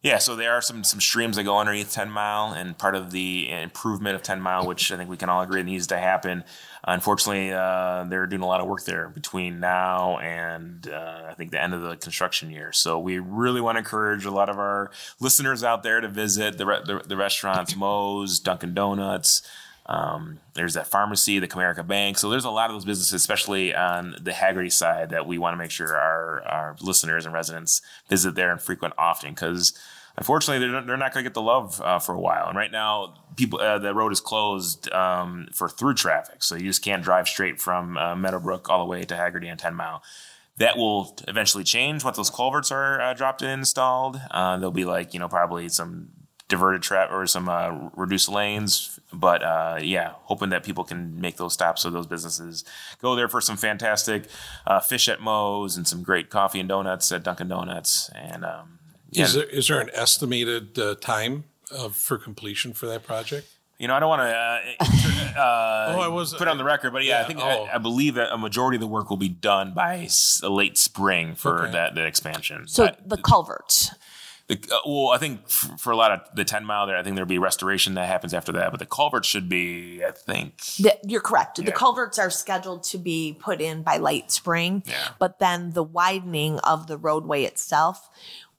Yeah, 0.00 0.18
so 0.18 0.36
there 0.36 0.52
are 0.52 0.62
some 0.62 0.84
some 0.84 1.00
streams 1.00 1.36
that 1.36 1.42
go 1.42 1.58
underneath 1.58 1.92
Ten 1.92 2.08
Mile, 2.10 2.52
and 2.52 2.78
part 2.78 2.94
of 2.94 3.10
the 3.10 3.50
improvement 3.50 4.14
of 4.14 4.22
Ten 4.22 4.40
Mile, 4.40 4.64
which 4.64 4.92
I 4.92 4.96
think 4.96 5.10
we 5.10 5.16
can 5.16 5.28
all 5.28 5.42
agree 5.42 5.62
needs 5.64 5.88
to 5.88 5.98
happen. 5.98 6.44
Unfortunately, 6.84 7.52
uh, 7.52 8.04
they're 8.04 8.28
doing 8.28 8.42
a 8.42 8.46
lot 8.46 8.60
of 8.60 8.68
work 8.68 8.84
there 8.84 9.08
between 9.08 9.58
now 9.58 10.18
and 10.18 10.88
uh, 10.88 11.24
I 11.28 11.34
think 11.34 11.50
the 11.50 11.60
end 11.60 11.74
of 11.74 11.82
the 11.82 11.96
construction 11.96 12.50
year. 12.50 12.72
So 12.72 12.98
we 13.00 13.18
really 13.18 13.60
want 13.60 13.74
to 13.74 13.80
encourage 13.80 14.24
a 14.24 14.30
lot 14.30 14.48
of 14.48 14.58
our 14.58 14.92
listeners 15.18 15.64
out 15.64 15.82
there 15.82 16.00
to 16.00 16.08
visit 16.08 16.58
the 16.58 16.66
re- 16.66 16.82
the, 16.86 17.02
the 17.04 17.16
restaurants, 17.16 17.74
Moe's, 17.74 18.38
Dunkin' 18.38 18.74
Donuts. 18.74 19.42
Um, 19.88 20.40
there's 20.52 20.74
that 20.74 20.86
pharmacy, 20.86 21.38
the 21.38 21.48
Comerica 21.48 21.86
Bank. 21.86 22.18
So 22.18 22.28
there's 22.28 22.44
a 22.44 22.50
lot 22.50 22.68
of 22.68 22.76
those 22.76 22.84
businesses, 22.84 23.14
especially 23.14 23.74
on 23.74 24.16
the 24.20 24.34
Haggerty 24.34 24.70
side, 24.70 25.10
that 25.10 25.26
we 25.26 25.38
want 25.38 25.54
to 25.54 25.58
make 25.58 25.70
sure 25.70 25.96
our, 25.96 26.42
our 26.42 26.76
listeners 26.80 27.24
and 27.24 27.32
residents 27.32 27.80
visit 28.08 28.34
there 28.34 28.52
and 28.52 28.60
frequent 28.60 28.92
often 28.98 29.30
because 29.30 29.72
unfortunately 30.18 30.68
they're, 30.68 30.82
they're 30.82 30.96
not 30.98 31.14
going 31.14 31.24
to 31.24 31.30
get 31.30 31.34
the 31.34 31.40
love 31.40 31.80
uh, 31.80 31.98
for 31.98 32.14
a 32.14 32.20
while. 32.20 32.48
And 32.48 32.56
right 32.56 32.70
now, 32.70 33.14
people 33.36 33.60
uh, 33.60 33.78
the 33.78 33.94
road 33.94 34.12
is 34.12 34.20
closed 34.20 34.92
um, 34.92 35.48
for 35.54 35.68
through 35.68 35.94
traffic, 35.94 36.42
so 36.42 36.54
you 36.54 36.64
just 36.64 36.84
can't 36.84 37.02
drive 37.02 37.26
straight 37.26 37.60
from 37.60 37.96
uh, 37.96 38.14
Meadowbrook 38.14 38.68
all 38.68 38.80
the 38.80 38.90
way 38.90 39.04
to 39.04 39.16
Haggerty 39.16 39.48
and 39.48 39.58
Ten 39.58 39.74
Mile. 39.74 40.02
That 40.58 40.76
will 40.76 41.16
eventually 41.28 41.62
change 41.62 42.02
once 42.02 42.16
those 42.16 42.30
culverts 42.30 42.72
are 42.72 43.00
uh, 43.00 43.14
dropped 43.14 43.42
and 43.42 43.60
installed. 43.60 44.20
Uh, 44.30 44.58
there'll 44.58 44.72
be 44.72 44.84
like 44.84 45.14
you 45.14 45.20
know 45.20 45.28
probably 45.28 45.68
some 45.68 46.08
diverted 46.48 46.82
traffic 46.82 47.14
or 47.14 47.26
some 47.26 47.48
uh, 47.48 47.90
reduced 47.94 48.28
lanes. 48.28 48.98
But 49.12 49.42
uh, 49.42 49.78
yeah, 49.80 50.12
hoping 50.22 50.48
that 50.50 50.64
people 50.64 50.84
can 50.84 51.20
make 51.20 51.36
those 51.36 51.52
stops 51.52 51.82
so 51.82 51.90
those 51.90 52.06
businesses 52.06 52.64
go 53.00 53.14
there 53.14 53.28
for 53.28 53.40
some 53.40 53.56
fantastic 53.56 54.24
uh, 54.66 54.80
fish 54.80 55.08
at 55.08 55.20
Moe's 55.20 55.76
and 55.76 55.86
some 55.86 56.02
great 56.02 56.30
coffee 56.30 56.60
and 56.60 56.68
donuts 56.68 57.12
at 57.12 57.22
Dunkin' 57.22 57.48
Donuts. 57.48 58.10
And 58.14 58.44
um, 58.44 58.78
yeah. 59.10 59.24
is 59.24 59.34
there 59.34 59.44
is 59.44 59.68
there 59.68 59.80
an 59.80 59.90
estimated 59.92 60.78
uh, 60.78 60.94
time 60.96 61.44
for 61.92 62.18
completion 62.18 62.72
for 62.72 62.86
that 62.86 63.04
project? 63.04 63.48
You 63.78 63.86
know, 63.86 63.94
I 63.94 64.00
don't 64.00 64.08
want 64.08 64.22
to 64.22 64.28
uh, 64.28 65.40
uh, 65.40 65.94
oh, 65.96 66.00
I 66.00 66.08
was, 66.08 66.34
put 66.34 66.48
on 66.48 66.58
the 66.58 66.64
record, 66.64 66.92
but 66.92 67.04
yeah, 67.04 67.18
yeah 67.18 67.24
I 67.24 67.26
think 67.28 67.38
oh. 67.40 67.66
I, 67.66 67.76
I, 67.76 67.78
believe 67.78 68.14
that 68.14 68.32
a 68.32 68.36
majority 68.36 68.74
of 68.74 68.80
the 68.80 68.88
work 68.88 69.08
will 69.08 69.16
be 69.16 69.28
done 69.28 69.72
by 69.72 70.08
late 70.42 70.76
spring 70.76 71.36
for 71.36 71.62
okay. 71.62 71.72
that, 71.72 71.94
that 71.94 72.04
expansion. 72.04 72.66
So 72.66 72.90
the 73.06 73.16
culverts. 73.16 73.92
The, 74.48 74.58
uh, 74.72 74.78
well, 74.86 75.10
I 75.10 75.18
think 75.18 75.42
f- 75.44 75.78
for 75.78 75.92
a 75.92 75.96
lot 75.96 76.10
of 76.10 76.20
the 76.34 76.44
10 76.44 76.64
mile 76.64 76.86
there, 76.86 76.96
I 76.96 77.02
think 77.02 77.16
there'll 77.16 77.28
be 77.28 77.38
restoration 77.38 77.94
that 77.94 78.06
happens 78.06 78.32
after 78.32 78.50
that, 78.52 78.70
but 78.70 78.80
the 78.80 78.86
culverts 78.86 79.28
should 79.28 79.48
be, 79.48 80.02
I 80.02 80.10
think. 80.10 80.56
The, 80.76 80.96
you're 81.04 81.20
correct. 81.20 81.58
Yeah. 81.58 81.66
The 81.66 81.72
culverts 81.72 82.18
are 82.18 82.30
scheduled 82.30 82.82
to 82.84 82.98
be 82.98 83.36
put 83.38 83.60
in 83.60 83.82
by 83.82 83.98
late 83.98 84.30
spring, 84.30 84.82
yeah. 84.86 85.08
but 85.18 85.38
then 85.38 85.72
the 85.72 85.82
widening 85.82 86.58
of 86.60 86.86
the 86.86 86.96
roadway 86.96 87.44
itself 87.44 88.08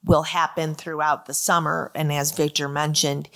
will 0.06 0.24
happen 0.24 0.76
throughout 0.76 1.26
the 1.26 1.34
summer. 1.34 1.92
And 1.96 2.14
as 2.14 2.32
Victor 2.34 2.70
mentioned, 2.70 3.28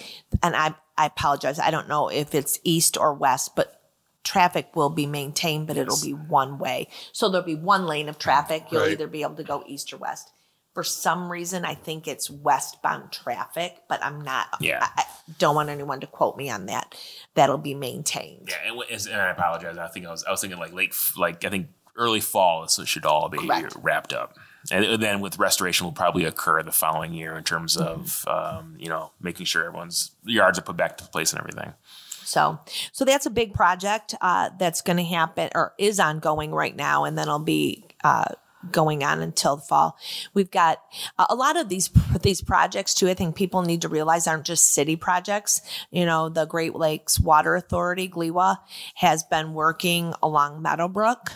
and 0.43 0.55
I, 0.55 0.75
I 0.95 1.07
apologize, 1.07 1.57
I 1.57 1.71
don't 1.71 1.89
know 1.89 2.09
if 2.09 2.35
it's 2.35 2.59
east 2.63 2.97
or 2.97 3.15
west, 3.15 3.55
but 3.55 3.81
traffic 4.23 4.75
will 4.75 4.91
be 4.91 5.07
maintained, 5.07 5.65
but 5.65 5.75
it'll 5.75 5.99
be 5.99 6.13
one 6.13 6.59
way. 6.59 6.87
So 7.13 7.29
there'll 7.29 7.45
be 7.45 7.55
one 7.55 7.87
lane 7.87 8.09
of 8.09 8.19
traffic. 8.19 8.67
You'll 8.71 8.81
right. 8.83 8.91
either 8.91 9.07
be 9.07 9.23
able 9.23 9.35
to 9.35 9.43
go 9.43 9.63
east 9.67 9.91
or 9.91 9.97
west 9.97 10.29
for 10.73 10.83
some 10.83 11.31
reason 11.31 11.65
I 11.65 11.75
think 11.75 12.07
it's 12.07 12.29
westbound 12.29 13.11
traffic, 13.11 13.81
but 13.87 14.03
I'm 14.03 14.21
not. 14.21 14.47
Yeah, 14.59 14.79
I, 14.81 15.01
I 15.01 15.05
don't 15.37 15.55
want 15.55 15.69
anyone 15.69 15.99
to 16.01 16.07
quote 16.07 16.37
me 16.37 16.49
on 16.49 16.65
that. 16.67 16.95
That'll 17.35 17.57
be 17.57 17.75
maintained. 17.75 18.49
Yeah, 18.49 18.71
and, 18.71 19.07
and 19.07 19.21
I 19.21 19.29
apologize. 19.29 19.77
I 19.77 19.87
think 19.87 20.05
I 20.05 20.11
was 20.11 20.23
I 20.23 20.31
was 20.31 20.41
thinking 20.41 20.59
like 20.59 20.73
late, 20.73 20.95
like 21.17 21.45
I 21.45 21.49
think 21.49 21.67
early 21.95 22.21
fall. 22.21 22.67
So 22.67 22.81
it 22.81 22.87
should 22.87 23.05
all 23.05 23.29
be 23.29 23.37
Correct. 23.37 23.75
wrapped 23.81 24.13
up. 24.13 24.37
And 24.71 25.01
then 25.01 25.19
with 25.19 25.37
restoration 25.37 25.85
will 25.85 25.91
probably 25.91 26.23
occur 26.23 26.63
the 26.63 26.71
following 26.71 27.13
year 27.13 27.35
in 27.35 27.43
terms 27.43 27.75
of 27.75 28.23
mm-hmm. 28.27 28.29
um, 28.59 28.75
you 28.79 28.87
know 28.87 29.11
making 29.21 29.45
sure 29.45 29.65
everyone's 29.65 30.11
yards 30.23 30.57
are 30.57 30.61
put 30.63 30.77
back 30.77 30.97
to 30.97 31.03
place 31.05 31.31
and 31.33 31.39
everything. 31.39 31.73
So, 32.23 32.59
so 32.93 33.05
that's 33.05 33.25
a 33.25 33.29
big 33.29 33.53
project 33.53 34.15
uh, 34.21 34.49
that's 34.57 34.81
going 34.81 34.97
to 34.97 35.03
happen 35.03 35.49
or 35.53 35.73
is 35.77 35.99
ongoing 35.99 36.51
right 36.51 36.75
now, 36.75 37.03
and 37.03 37.17
then 37.17 37.27
it'll 37.27 37.39
be 37.39 37.83
uh, 38.03 38.33
going 38.71 39.03
on 39.03 39.21
until 39.21 39.57
the 39.57 39.61
fall. 39.61 39.97
We've 40.33 40.51
got 40.51 40.79
a 41.17 41.35
lot 41.35 41.57
of 41.57 41.69
these 41.69 41.89
these 42.21 42.41
projects 42.41 42.93
too. 42.93 43.09
I 43.09 43.13
think 43.13 43.35
people 43.35 43.61
need 43.61 43.81
to 43.81 43.89
realize 43.89 44.27
aren't 44.27 44.45
just 44.45 44.73
city 44.73 44.95
projects. 44.95 45.61
You 45.91 46.05
know, 46.05 46.29
the 46.29 46.45
Great 46.45 46.75
Lakes 46.75 47.19
Water 47.19 47.55
Authority 47.55 48.07
(GLEWA) 48.07 48.57
has 48.95 49.23
been 49.23 49.53
working 49.53 50.13
along 50.21 50.61
Meadowbrook, 50.61 51.31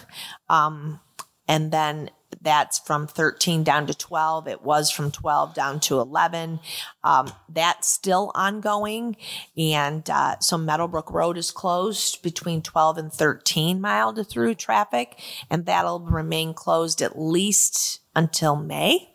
um, 0.49 0.99
and 1.47 1.71
then 1.71 2.09
that's 2.47 2.79
from 2.79 3.07
13 3.07 3.65
down 3.65 3.87
to 3.87 3.93
12. 3.93 4.47
It 4.47 4.61
was 4.63 4.89
from 4.89 5.11
12 5.11 5.53
down 5.53 5.81
to 5.81 5.99
11. 5.99 6.61
Um, 7.03 7.29
that's 7.49 7.89
still 7.89 8.31
ongoing. 8.35 9.17
And 9.57 10.09
uh, 10.09 10.39
so 10.39 10.57
Meadowbrook 10.57 11.11
Road 11.11 11.37
is 11.37 11.51
closed 11.51 12.23
between 12.23 12.61
12 12.61 12.99
and 12.99 13.11
13 13.11 13.81
mile 13.81 14.13
to 14.13 14.23
through 14.23 14.55
traffic. 14.55 15.19
And 15.49 15.65
that'll 15.65 15.99
remain 15.99 16.53
closed 16.53 17.01
at 17.01 17.19
least 17.19 17.99
until 18.15 18.55
May. 18.55 19.09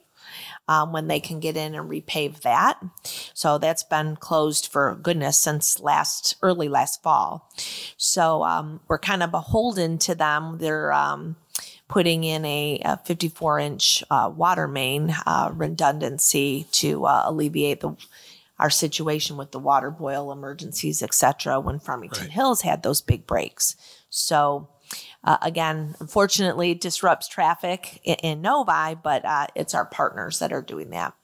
Um, 0.68 0.92
when 0.92 1.08
they 1.08 1.18
can 1.18 1.40
get 1.40 1.56
in 1.56 1.74
and 1.74 1.90
repave 1.90 2.42
that. 2.42 2.80
So 3.34 3.58
that's 3.58 3.82
been 3.82 4.14
closed 4.14 4.68
for 4.70 4.94
goodness 4.94 5.38
since 5.38 5.80
last 5.80 6.36
early 6.40 6.68
last 6.68 7.02
fall. 7.02 7.50
So 7.96 8.44
um, 8.44 8.80
we're 8.86 9.00
kind 9.00 9.24
of 9.24 9.32
beholden 9.32 9.98
to 9.98 10.14
them. 10.14 10.58
They're 10.58 10.92
um, 10.92 11.36
putting 11.92 12.24
in 12.24 12.42
a, 12.46 12.80
a 12.86 12.96
54 13.04 13.58
inch 13.58 14.02
uh, 14.10 14.32
water 14.34 14.66
main 14.66 15.14
uh, 15.26 15.50
redundancy 15.52 16.66
to 16.72 17.04
uh, 17.04 17.24
alleviate 17.26 17.80
the 17.80 17.94
our 18.58 18.70
situation 18.70 19.36
with 19.36 19.50
the 19.50 19.58
water 19.58 19.90
boil 19.90 20.32
emergencies, 20.32 21.02
etc. 21.02 21.60
When 21.60 21.78
Farmington 21.80 22.24
Right. 22.24 22.32
Hills 22.32 22.62
had 22.62 22.82
those 22.82 23.00
big 23.00 23.26
breaks, 23.26 23.76
so. 24.10 24.68
Uh, 25.24 25.38
again, 25.40 25.94
unfortunately, 26.00 26.72
it 26.72 26.80
disrupts 26.80 27.28
traffic 27.28 28.00
in, 28.02 28.16
in 28.16 28.42
Novi, 28.42 28.94
but 29.00 29.24
uh, 29.24 29.46
it's 29.54 29.72
our 29.72 29.86
partners 29.86 30.40
that 30.40 30.52
are 30.52 30.60
doing 30.60 30.90
that. 30.90 31.14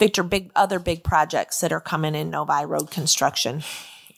Victor, 0.00 0.24
big 0.24 0.50
other 0.56 0.78
big 0.80 1.04
projects 1.04 1.60
that 1.60 1.72
are 1.72 1.80
coming 1.80 2.16
in 2.16 2.28
Novi 2.28 2.66
road 2.66 2.90
construction. 2.90 3.62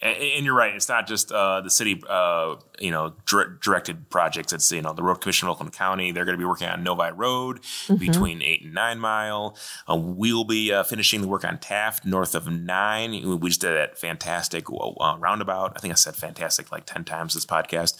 A- 0.02 0.36
And 0.36 0.44
you're 0.44 0.54
right. 0.54 0.74
It's 0.74 0.88
not 0.88 1.06
just 1.06 1.30
uh, 1.30 1.60
the 1.60 1.70
city, 1.70 2.02
uh, 2.08 2.56
you 2.80 2.90
know, 2.90 3.14
dir- 3.26 3.58
directed 3.62 4.10
projects. 4.10 4.52
It's 4.52 4.70
you 4.72 4.82
know 4.82 4.92
the 4.92 5.02
road 5.02 5.20
commission 5.20 5.46
of 5.48 5.52
Oakland 5.52 5.72
County. 5.72 6.10
They're 6.12 6.24
going 6.24 6.36
to 6.36 6.38
be 6.42 6.44
working 6.44 6.68
on 6.68 6.82
Novi 6.82 7.10
Road 7.12 7.60
between 7.98 8.42
eight 8.42 8.62
and 8.62 8.74
nine 8.74 8.98
mile. 8.98 9.56
Uh, 9.88 9.96
we 9.96 10.32
will 10.32 10.44
be 10.44 10.72
uh, 10.72 10.82
finishing 10.82 11.20
the 11.20 11.28
work 11.28 11.44
on 11.44 11.58
Taft 11.58 12.04
north 12.04 12.34
of 12.34 12.48
nine. 12.50 13.10
We 13.40 13.48
just 13.48 13.60
did 13.60 13.74
that 13.76 13.96
fantastic 13.98 14.64
uh, 14.70 15.16
roundabout. 15.18 15.72
I 15.76 15.78
think 15.78 15.92
I 15.92 15.94
said 15.94 16.16
fantastic 16.16 16.72
like 16.72 16.84
ten 16.86 17.04
times 17.04 17.34
this 17.34 17.46
podcast. 17.46 17.94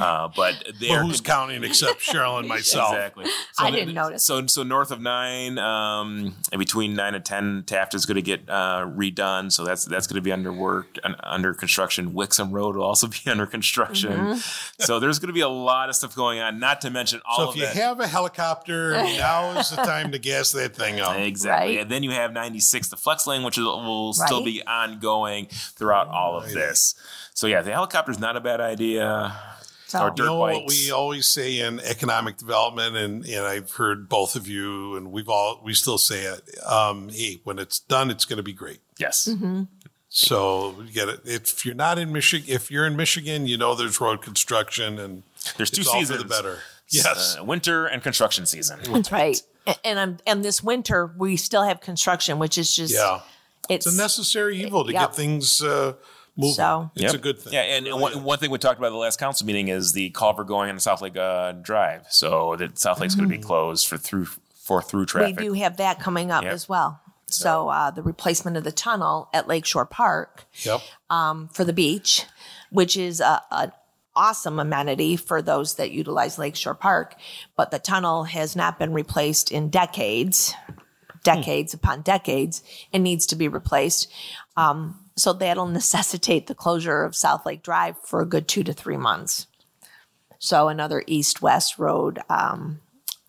Uh, 0.00 0.28
but 0.34 0.54
Well, 0.64 0.72
they're 0.80 1.02
who's 1.02 1.20
counting 1.20 1.62
except 1.62 2.00
Cheryl 2.00 2.38
and 2.40 2.48
myself? 2.48 2.92
Exactly. 2.94 3.26
I 3.58 3.70
didn't 3.70 3.94
notice. 3.94 4.24
So, 4.24 4.46
so 4.48 4.62
north 4.64 4.90
of 4.90 5.00
nine, 5.00 5.58
um, 5.58 6.34
and 6.50 6.58
between 6.58 6.94
nine 6.94 7.14
and 7.14 7.24
ten, 7.24 7.62
Taft 7.66 7.94
is 7.94 8.06
going 8.06 8.16
to 8.16 8.22
get 8.22 8.48
uh, 8.48 8.86
redone. 8.92 9.52
So 9.52 9.64
that's 9.64 9.84
that's 9.84 10.06
going 10.08 10.16
to 10.16 10.22
be 10.22 10.32
under 10.32 10.52
work, 10.52 10.98
un- 11.04 11.16
under 11.22 11.43
construction. 11.52 12.12
Wixom 12.12 12.52
Road 12.52 12.76
will 12.76 12.84
also 12.84 13.06
be 13.24 13.30
under 13.30 13.44
construction. 13.46 14.12
Mm-hmm. 14.12 14.82
So 14.84 14.98
there's 15.00 15.18
going 15.18 15.26
to 15.26 15.34
be 15.34 15.40
a 15.40 15.48
lot 15.48 15.88
of 15.90 15.96
stuff 15.96 16.14
going 16.16 16.40
on. 16.40 16.58
Not 16.58 16.80
to 16.82 16.90
mention 16.90 17.20
all 17.28 17.50
of 17.50 17.56
it. 17.56 17.58
So 17.58 17.64
of 17.64 17.68
if 17.70 17.74
you 17.76 17.80
that. 17.80 17.86
have 17.88 18.00
a 18.00 18.06
helicopter, 18.06 18.92
now 18.92 19.58
is 19.58 19.68
the 19.70 19.76
time 19.76 20.12
to 20.12 20.18
gas 20.18 20.52
that 20.52 20.74
thing 20.76 21.00
up. 21.00 21.16
Exactly. 21.18 21.72
Right. 21.76 21.82
And 21.82 21.90
then 21.90 22.02
you 22.04 22.12
have 22.12 22.32
96, 22.32 22.88
the 22.88 22.96
flex 22.96 23.26
lane, 23.26 23.42
which 23.42 23.58
is, 23.58 23.64
will 23.64 24.12
still 24.14 24.38
Right. 24.38 24.44
be 24.46 24.62
ongoing 24.66 25.46
throughout 25.50 26.08
all 26.08 26.38
of 26.38 26.50
this. 26.52 26.94
So 27.34 27.46
yeah, 27.48 27.62
the 27.62 27.72
helicopter's 27.72 28.18
not 28.20 28.36
a 28.36 28.40
bad 28.40 28.60
idea. 28.60 29.34
So- 29.86 30.00
or 30.00 30.08
You 30.08 30.14
dirt 30.16 30.24
know 30.26 30.36
what 30.38 30.66
we 30.66 30.90
always 30.90 31.28
say 31.28 31.60
in 31.60 31.78
economic 31.80 32.36
development, 32.36 32.96
and, 32.96 33.24
and 33.26 33.46
I've 33.46 33.70
heard 33.72 34.08
both 34.08 34.34
of 34.34 34.48
you, 34.48 34.96
and 34.96 35.12
we've 35.12 35.28
all 35.28 35.60
we 35.64 35.72
still 35.74 35.98
say 35.98 36.22
it. 36.24 36.42
Um, 36.66 37.10
hey, 37.10 37.40
when 37.44 37.58
it's 37.60 37.78
done, 37.78 38.10
it's 38.10 38.24
going 38.24 38.38
to 38.38 38.42
be 38.42 38.52
great. 38.52 38.80
yes. 38.98 39.28
Mm-hmm. 39.30 39.64
So 40.16 40.76
you 40.80 40.92
get 40.92 41.08
it. 41.08 41.20
If 41.24 41.66
you're 41.66 41.74
not 41.74 41.98
in 41.98 42.12
Michigan, 42.12 42.46
if 42.48 42.70
you're 42.70 42.86
in 42.86 42.94
Michigan, 42.94 43.48
you 43.48 43.58
know 43.58 43.74
there's 43.74 44.00
road 44.00 44.22
construction, 44.22 45.00
and 45.00 45.24
There's 45.56 45.70
two 45.72 45.80
it's 45.80 45.88
all 45.88 45.94
for 45.94 45.98
seasons. 46.06 46.22
the 46.22 46.28
better. 46.28 46.58
Yes. 46.88 47.36
Uh, 47.36 47.42
winter 47.42 47.86
and 47.86 48.00
construction 48.00 48.46
season. 48.46 48.78
That's 48.92 49.10
right. 49.10 49.40
And 49.84 49.98
I'm 49.98 50.18
and 50.24 50.44
this 50.44 50.62
winter 50.62 51.12
we 51.18 51.36
still 51.36 51.64
have 51.64 51.80
construction, 51.80 52.38
which 52.38 52.58
is 52.58 52.76
just 52.76 52.94
yeah. 52.94 53.22
it's, 53.68 53.86
It's 53.86 53.94
a 53.96 53.98
necessary 54.00 54.62
evil 54.62 54.84
to 54.84 54.92
Yep. 54.92 55.02
get 55.02 55.14
things 55.16 55.60
uh, 55.60 55.94
moving. 56.36 56.54
So- 56.54 56.92
it's 56.94 57.02
Yep. 57.02 57.14
a 57.14 57.18
good 57.18 57.40
thing. 57.40 57.52
Yeah, 57.52 57.62
and, 57.62 57.86
and 57.88 58.00
one, 58.00 58.22
one 58.22 58.38
thing 58.38 58.52
we 58.52 58.58
talked 58.58 58.78
about 58.78 58.88
at 58.88 58.90
the 58.90 58.96
last 58.98 59.18
council 59.18 59.48
meeting 59.48 59.66
is 59.66 59.94
the 59.94 60.10
culvert 60.10 60.46
going 60.46 60.70
on 60.70 60.78
South 60.78 61.02
Lake 61.02 61.16
uh, 61.16 61.52
Drive. 61.52 62.06
So 62.10 62.54
that 62.54 62.78
South 62.78 63.00
Lake's 63.00 63.16
going 63.16 63.28
to 63.28 63.36
be 63.36 63.42
closed 63.42 63.88
for 63.88 63.96
through 63.96 64.26
for 64.26 64.80
through 64.80 65.06
Mm-hmm. 65.06 65.36
we 65.40 65.48
do 65.48 65.52
have 65.54 65.78
that 65.78 65.98
coming 65.98 66.30
up 66.30 66.44
Yep. 66.44 66.52
as 66.52 66.68
well. 66.68 67.00
So 67.26 67.68
uh, 67.68 67.90
the 67.90 68.02
replacement 68.02 68.56
of 68.56 68.64
the 68.64 68.72
tunnel 68.72 69.28
at 69.32 69.48
Lakeshore 69.48 69.86
Park 69.86 70.46
Yep. 70.62 70.80
um, 71.10 71.48
for 71.48 71.64
the 71.64 71.72
beach, 71.72 72.24
which 72.70 72.96
is 72.96 73.20
a, 73.20 73.42
an 73.50 73.72
awesome 74.14 74.58
amenity 74.58 75.16
for 75.16 75.42
those 75.42 75.74
that 75.76 75.90
utilize 75.90 76.38
Lakeshore 76.38 76.74
Park, 76.74 77.16
but 77.56 77.70
the 77.70 77.78
tunnel 77.78 78.24
has 78.24 78.54
not 78.54 78.78
been 78.78 78.92
replaced 78.92 79.50
in 79.50 79.70
decades, 79.70 80.54
decades 81.24 81.74
upon 81.74 82.02
decades, 82.02 82.62
and 82.92 83.02
needs 83.02 83.26
to 83.26 83.36
be 83.36 83.48
replaced. 83.48 84.12
Um, 84.56 85.00
so 85.16 85.32
that'll 85.32 85.66
necessitate 85.66 86.46
the 86.46 86.54
closure 86.54 87.02
of 87.04 87.16
South 87.16 87.46
Lake 87.46 87.62
Drive 87.62 87.96
for 88.04 88.20
a 88.20 88.26
good 88.26 88.46
two 88.46 88.62
to 88.64 88.72
three 88.72 88.96
months. 88.96 89.46
So 90.38 90.68
another 90.68 91.02
east-west 91.06 91.78
road 91.78 92.20
um, 92.28 92.80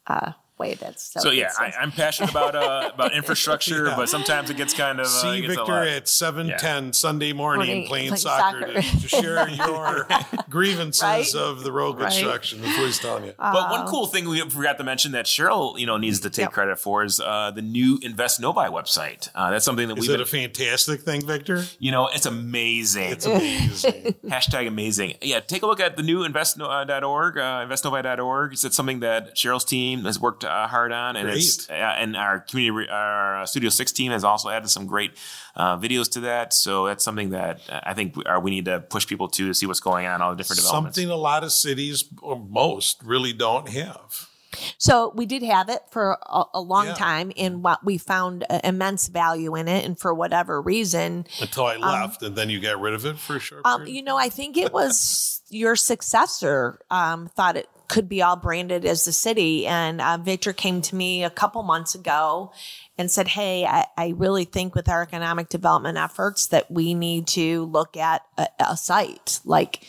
uh, 0.05 0.33
way 0.57 0.73
that's 0.75 1.03
so, 1.13 1.19
so 1.19 1.31
yeah, 1.31 1.51
I, 1.59 1.73
I'm 1.79 1.91
passionate 1.91 2.31
about 2.31 2.55
uh, 2.55 2.91
about 2.95 3.13
infrastructure, 3.13 3.85
but 3.95 4.07
sometimes 4.09 4.49
it 4.49 4.57
gets 4.57 4.73
kind 4.73 4.99
of 4.99 5.05
uh, 5.05 5.09
See 5.09 5.37
it 5.39 5.41
gets 5.41 5.53
a 5.53 5.57
Victor 5.57 5.71
lot. 5.73 5.87
at 5.87 6.07
seven 6.07 6.53
ten 6.57 6.93
Sunday 6.93 7.33
morning 7.33 7.67
Morning, 7.67 7.87
playing, 7.87 8.07
playing 8.09 8.15
soccer, 8.17 8.59
soccer. 8.61 8.81
To, 8.81 9.01
to 9.01 9.07
share 9.07 9.49
your 9.67 10.07
grievances 10.49 11.03
Right? 11.03 11.35
of 11.35 11.63
the 11.63 11.71
road 11.71 11.97
construction. 11.99 12.61
That's 12.61 12.77
what 12.77 12.85
he's 12.85 12.99
telling 12.99 13.25
you. 13.25 13.33
But 13.37 13.69
one 13.71 13.87
cool 13.87 14.07
thing 14.07 14.27
we 14.29 14.39
forgot 14.49 14.77
to 14.77 14.83
mention 14.83 15.11
that 15.13 15.25
Cheryl, 15.25 15.77
you 15.79 15.85
know, 15.85 15.97
needs 15.97 16.19
to 16.21 16.29
take 16.29 16.45
Yep. 16.45 16.51
credit 16.53 16.79
for 16.79 17.03
is 17.03 17.19
uh, 17.19 17.51
the 17.53 17.61
new 17.61 17.99
Invest 18.03 18.39
Novi 18.39 18.59
website. 18.69 19.29
Uh, 19.35 19.49
that's 19.51 19.65
something 19.65 19.87
that 19.87 19.97
Is 19.97 20.01
we've 20.07 20.11
it 20.11 20.13
been, 20.13 20.21
a 20.21 20.25
fantastic 20.49 21.01
thing, 21.01 21.25
Victor? 21.25 21.63
you 21.79 21.91
know, 21.91 22.07
it's 22.13 22.25
amazing. 22.25 23.11
It's 23.11 23.25
amazing. 23.25 24.13
Hashtag 24.25 24.67
amazing. 24.67 25.15
Yeah, 25.21 25.39
take 25.39 25.63
a 25.63 25.65
look 25.65 25.79
at 25.79 25.97
the 25.97 26.03
new 26.03 26.23
invest.org, 26.23 27.37
uh, 27.37 27.65
investnovi.org. 27.67 28.53
It's 28.53 28.75
something 28.75 28.99
that 29.01 29.35
Cheryl's 29.35 29.65
team 29.65 30.05
has 30.05 30.19
worked 30.19 30.44
uh, 30.45 30.67
hard 30.67 30.91
on, 30.91 31.15
and 31.15 31.27
it's 31.29 31.69
uh, 31.69 31.73
and 31.73 32.15
our 32.15 32.39
community, 32.39 32.89
our 32.89 33.41
uh, 33.41 33.45
Studio 33.45 33.69
Six 33.69 33.91
team 33.91 34.11
has 34.11 34.23
also 34.23 34.49
added 34.49 34.69
some 34.69 34.85
great 34.85 35.11
uh, 35.55 35.77
videos 35.77 36.09
to 36.11 36.19
that. 36.21 36.53
So 36.53 36.85
that's 36.85 37.03
something 37.03 37.31
that 37.31 37.61
uh, 37.69 37.79
I 37.83 37.93
think 37.93 38.15
we, 38.15 38.23
are, 38.25 38.39
we 38.39 38.51
need 38.51 38.65
to 38.65 38.79
push 38.79 39.05
people 39.07 39.27
to 39.29 39.47
to 39.47 39.53
see 39.53 39.65
what's 39.65 39.79
going 39.79 40.05
on, 40.07 40.21
all 40.21 40.31
the 40.31 40.37
different 40.37 40.59
developments. 40.61 40.95
Something 40.97 41.11
a 41.11 41.15
lot 41.15 41.43
of 41.43 41.51
cities, 41.51 42.05
or 42.21 42.39
most, 42.39 43.01
really 43.03 43.33
don't 43.33 43.69
have. 43.69 44.29
So 44.77 45.11
we 45.13 45.25
did 45.25 45.43
have 45.43 45.67
it 45.67 45.81
for 45.91 46.17
a, 46.25 46.43
a 46.53 46.61
long 46.61 46.85
Yeah. 46.85 46.93
time, 46.93 47.33
and 47.35 47.61
what 47.61 47.83
we 47.83 47.97
found 47.97 48.45
uh, 48.49 48.61
immense 48.63 49.09
value 49.09 49.53
in 49.55 49.67
it, 49.67 49.83
and 49.83 49.99
for 49.99 50.13
whatever 50.13 50.61
reason, 50.61 51.27
Until 51.41 51.65
I 51.65 51.75
left, 51.75 52.23
and 52.23 52.37
then 52.37 52.49
you 52.49 52.61
got 52.61 52.79
rid 52.79 52.93
of 52.93 53.05
it 53.05 53.17
for 53.19 53.35
a 53.35 53.39
short 53.39 53.65
um, 53.65 53.81
period. 53.81 53.95
you 53.95 54.01
know, 54.01 54.15
I 54.17 54.29
think 54.29 54.55
it 54.55 54.71
was 54.71 55.41
your 55.49 55.75
successor 55.75 56.79
um, 56.89 57.27
thought 57.35 57.57
it 57.57 57.67
could 57.87 58.07
be 58.09 58.21
all 58.21 58.35
branded 58.35 58.85
as 58.85 59.05
the 59.05 59.11
city, 59.11 59.67
and 59.67 60.01
uh, 60.01 60.17
Victor 60.17 60.53
came 60.53 60.81
to 60.83 60.95
me 60.95 61.23
a 61.23 61.29
couple 61.29 61.61
months 61.63 61.95
ago 61.95 62.51
and 62.97 63.11
said, 63.11 63.27
"Hey, 63.29 63.65
I, 63.65 63.85
I 63.97 64.13
really 64.17 64.45
think 64.45 64.75
with 64.75 64.89
our 64.89 65.01
economic 65.01 65.49
development 65.49 65.97
efforts 65.97 66.47
that 66.47 66.69
we 66.71 66.93
need 66.93 67.27
to 67.27 67.65
look 67.65 67.97
at 67.97 68.23
a, 68.37 68.47
a 68.59 68.77
site 68.77 69.39
like 69.45 69.83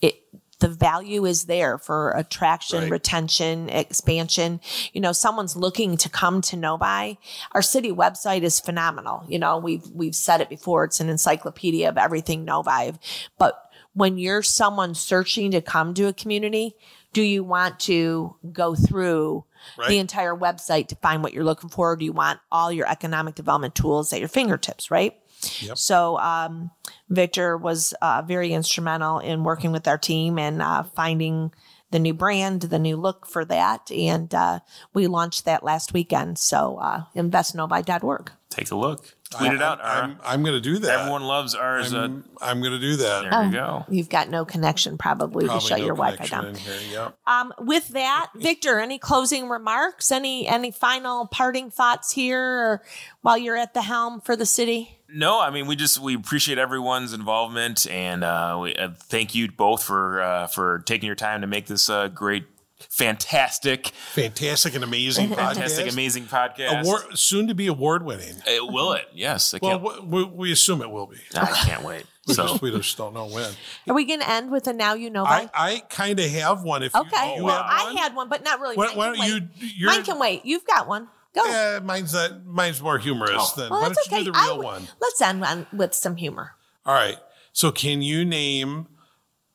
it." 0.00 0.22
The 0.60 0.68
value 0.68 1.24
is 1.24 1.44
there 1.46 1.78
for 1.78 2.10
attraction, 2.10 2.82
Right. 2.82 2.90
retention, 2.90 3.70
expansion. 3.70 4.60
You 4.92 5.00
know, 5.00 5.12
someone's 5.12 5.56
looking 5.56 5.96
to 5.96 6.10
come 6.10 6.42
to 6.42 6.56
Novi. 6.56 7.18
Our 7.52 7.62
city 7.62 7.90
website 7.90 8.42
is 8.42 8.60
phenomenal. 8.60 9.24
You 9.26 9.38
know, 9.38 9.56
we've 9.56 9.86
we've 9.94 10.14
said 10.14 10.42
it 10.42 10.50
before. 10.50 10.84
It's 10.84 11.00
an 11.00 11.08
encyclopedia 11.08 11.88
of 11.88 11.96
everything 11.96 12.44
Novi. 12.44 12.92
But 13.38 13.58
when 13.94 14.18
you're 14.18 14.42
someone 14.42 14.94
searching 14.94 15.50
to 15.52 15.62
come 15.62 15.94
to 15.94 16.04
a 16.08 16.12
community, 16.12 16.76
do 17.12 17.22
you 17.22 17.42
want 17.44 17.80
to 17.80 18.36
go 18.52 18.74
through 18.74 19.44
Right. 19.78 19.88
the 19.88 19.98
entire 19.98 20.34
website 20.34 20.88
to 20.88 20.96
find 20.96 21.22
what 21.22 21.34
you're 21.34 21.44
looking 21.44 21.68
for? 21.68 21.92
Or 21.92 21.96
do 21.96 22.04
you 22.04 22.12
want 22.12 22.40
all 22.50 22.72
your 22.72 22.88
economic 22.88 23.34
development 23.34 23.74
tools 23.74 24.10
at 24.12 24.18
your 24.18 24.28
fingertips, 24.28 24.90
right? 24.90 25.14
Yep. 25.60 25.76
So 25.76 26.18
um, 26.18 26.70
Victor 27.10 27.58
was 27.58 27.92
uh, 28.00 28.22
very 28.26 28.52
instrumental 28.52 29.18
in 29.18 29.44
working 29.44 29.70
with 29.70 29.86
our 29.86 29.98
team 29.98 30.38
and 30.38 30.62
uh, 30.62 30.82
finding 30.84 31.52
the 31.90 31.98
new 31.98 32.14
brand, 32.14 32.62
the 32.62 32.78
new 32.78 32.96
look 32.96 33.26
for 33.26 33.44
that, 33.46 33.90
and 33.90 34.32
uh, 34.34 34.60
we 34.94 35.06
launched 35.08 35.44
that 35.44 35.64
last 35.64 35.92
weekend. 35.92 36.38
So 36.38 36.76
uh, 36.78 37.04
investnovi.org. 37.16 38.32
take 38.50 38.70
a 38.70 38.76
look. 38.76 39.04
Tweet 39.30 39.52
it 39.52 39.62
out. 39.62 39.78
Ara. 39.80 40.02
I'm, 40.02 40.18
I'm 40.24 40.42
going 40.42 40.54
to 40.56 40.60
do 40.60 40.78
that. 40.80 40.98
Everyone 41.00 41.22
loves 41.22 41.54
ours. 41.54 41.94
Uh, 41.94 42.00
I'm, 42.00 42.24
I'm 42.42 42.60
going 42.60 42.72
to 42.72 42.80
do 42.80 42.96
that. 42.96 43.30
there 43.30 43.44
you 43.44 43.52
go. 43.52 43.84
You've 43.88 44.08
got 44.08 44.28
no 44.28 44.44
connection 44.44 44.98
probably, 44.98 45.44
to 45.44 45.50
Probably 45.50 45.68
shut 45.68 45.78
no 45.78 45.84
your 45.86 45.94
Wi-Fi 45.94 46.26
down. 46.26 46.46
in 46.46 46.54
here. 46.56 46.78
Yep. 46.90 47.18
Um, 47.28 47.54
with 47.60 47.88
that, 47.90 48.30
Victor, 48.34 48.80
any 48.80 48.98
closing 48.98 49.48
remarks? 49.48 50.10
Any 50.10 50.48
any 50.48 50.72
final 50.72 51.26
parting 51.28 51.70
thoughts 51.70 52.12
here, 52.12 52.42
or 52.42 52.82
while 53.22 53.38
you're 53.38 53.56
at 53.56 53.72
the 53.72 53.82
helm 53.82 54.20
for 54.20 54.34
the 54.34 54.46
city? 54.46 54.98
No, 55.12 55.40
I 55.40 55.50
mean 55.50 55.66
we 55.66 55.74
just 55.76 55.98
we 56.00 56.14
appreciate 56.14 56.58
everyone's 56.58 57.12
involvement 57.12 57.88
and 57.90 58.22
uh, 58.22 58.58
we 58.62 58.74
uh, 58.76 58.90
thank 58.94 59.34
you 59.34 59.50
both 59.50 59.82
for 59.82 60.22
uh, 60.22 60.46
for 60.48 60.80
taking 60.86 61.06
your 61.06 61.16
time 61.16 61.40
to 61.40 61.46
make 61.48 61.66
this 61.66 61.88
uh, 61.90 62.06
great, 62.08 62.44
fantastic, 62.88 63.88
Fantastic 64.12 64.74
and 64.74 64.84
amazing 64.84 65.28
fantastic, 65.34 65.86
podcast. 65.86 65.92
amazing 65.92 66.24
podcast. 66.24 66.82
Award, 66.82 67.02
soon 67.18 67.46
to 67.48 67.54
be 67.54 67.66
award 67.66 68.04
winning. 68.04 68.36
Uh, 68.46 68.66
will 68.66 68.92
it? 68.92 69.06
Yes. 69.14 69.54
I 69.54 69.58
Well, 69.62 70.02
we, 70.04 70.24
we 70.24 70.52
assume 70.52 70.82
it 70.82 70.90
will 70.90 71.06
be. 71.06 71.18
I 71.34 71.46
can't 71.46 71.84
wait. 71.84 72.04
We, 72.26 72.34
So 72.34 72.46
just, 72.48 72.60
we 72.62 72.70
just 72.70 72.96
don't 72.98 73.14
know 73.14 73.24
when. 73.26 73.50
Are 73.88 73.94
we 73.94 74.04
going 74.04 74.20
to 74.20 74.30
end 74.30 74.50
with 74.50 74.66
a 74.66 74.74
now 74.74 74.92
you 74.92 75.08
know 75.08 75.24
I, 75.24 75.46
by? 75.46 75.50
I 75.54 75.82
kind 75.88 76.20
of 76.20 76.30
have 76.30 76.62
one. 76.62 76.82
If 76.82 76.94
Okay, 76.94 77.30
you, 77.32 77.38
you 77.38 77.44
well, 77.44 77.62
have 77.62 77.66
I 77.66 77.84
one? 77.84 77.96
had 77.96 78.14
one, 78.14 78.28
but 78.28 78.44
not 78.44 78.60
really. 78.60 78.76
Why, 78.76 78.88
Mine 78.88 78.96
why 78.96 79.16
can 79.16 79.16
don't 79.16 79.26
you? 79.28 79.34
wait. 79.34 79.72
You're, 79.76 79.90
Mine 79.90 80.02
can 80.04 80.18
wait. 80.18 80.44
You've 80.44 80.66
got 80.66 80.86
one. 80.86 81.08
Go. 81.34 81.44
Yeah, 81.46 81.78
mine's 81.82 82.12
that. 82.12 82.44
Mine's 82.44 82.82
more 82.82 82.98
humorous 82.98 83.52
than. 83.52 83.70
well, 83.70 83.80
why 83.80 83.88
that's 83.88 84.06
don't 84.06 84.18
okay. 84.18 84.18
you 84.18 84.24
do 84.26 84.32
the 84.32 84.38
real 84.38 84.48
w- 84.56 84.64
one? 84.68 84.88
Let's 85.00 85.20
end 85.22 85.42
on, 85.42 85.66
with 85.72 85.94
some 85.94 86.16
humor. 86.16 86.52
All 86.84 86.92
right. 86.94 87.16
So, 87.54 87.72
can 87.72 88.02
you 88.02 88.24
name 88.26 88.88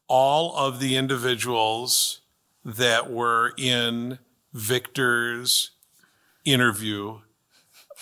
all 0.08 0.56
of 0.58 0.80
the 0.80 0.98
individuals 0.98 2.22
that 2.66 3.12
were 3.12 3.54
in 3.58 4.18
Victor's 4.54 5.72
interview 6.44 7.20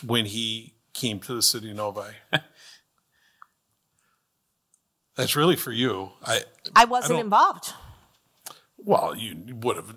when 0.05 0.25
he 0.25 0.73
came 0.93 1.19
to 1.19 1.35
the 1.35 1.41
city 1.41 1.69
of 1.71 1.75
Novi? 1.77 2.01
That's 5.15 5.35
really 5.35 5.55
for 5.55 5.71
you. 5.71 6.11
I 6.25 6.41
I 6.75 6.85
wasn't 6.85 7.13
don't- 7.13 7.21
involved. 7.25 7.73
well, 8.77 9.15
you 9.15 9.37
would 9.61 9.75
have 9.75 9.95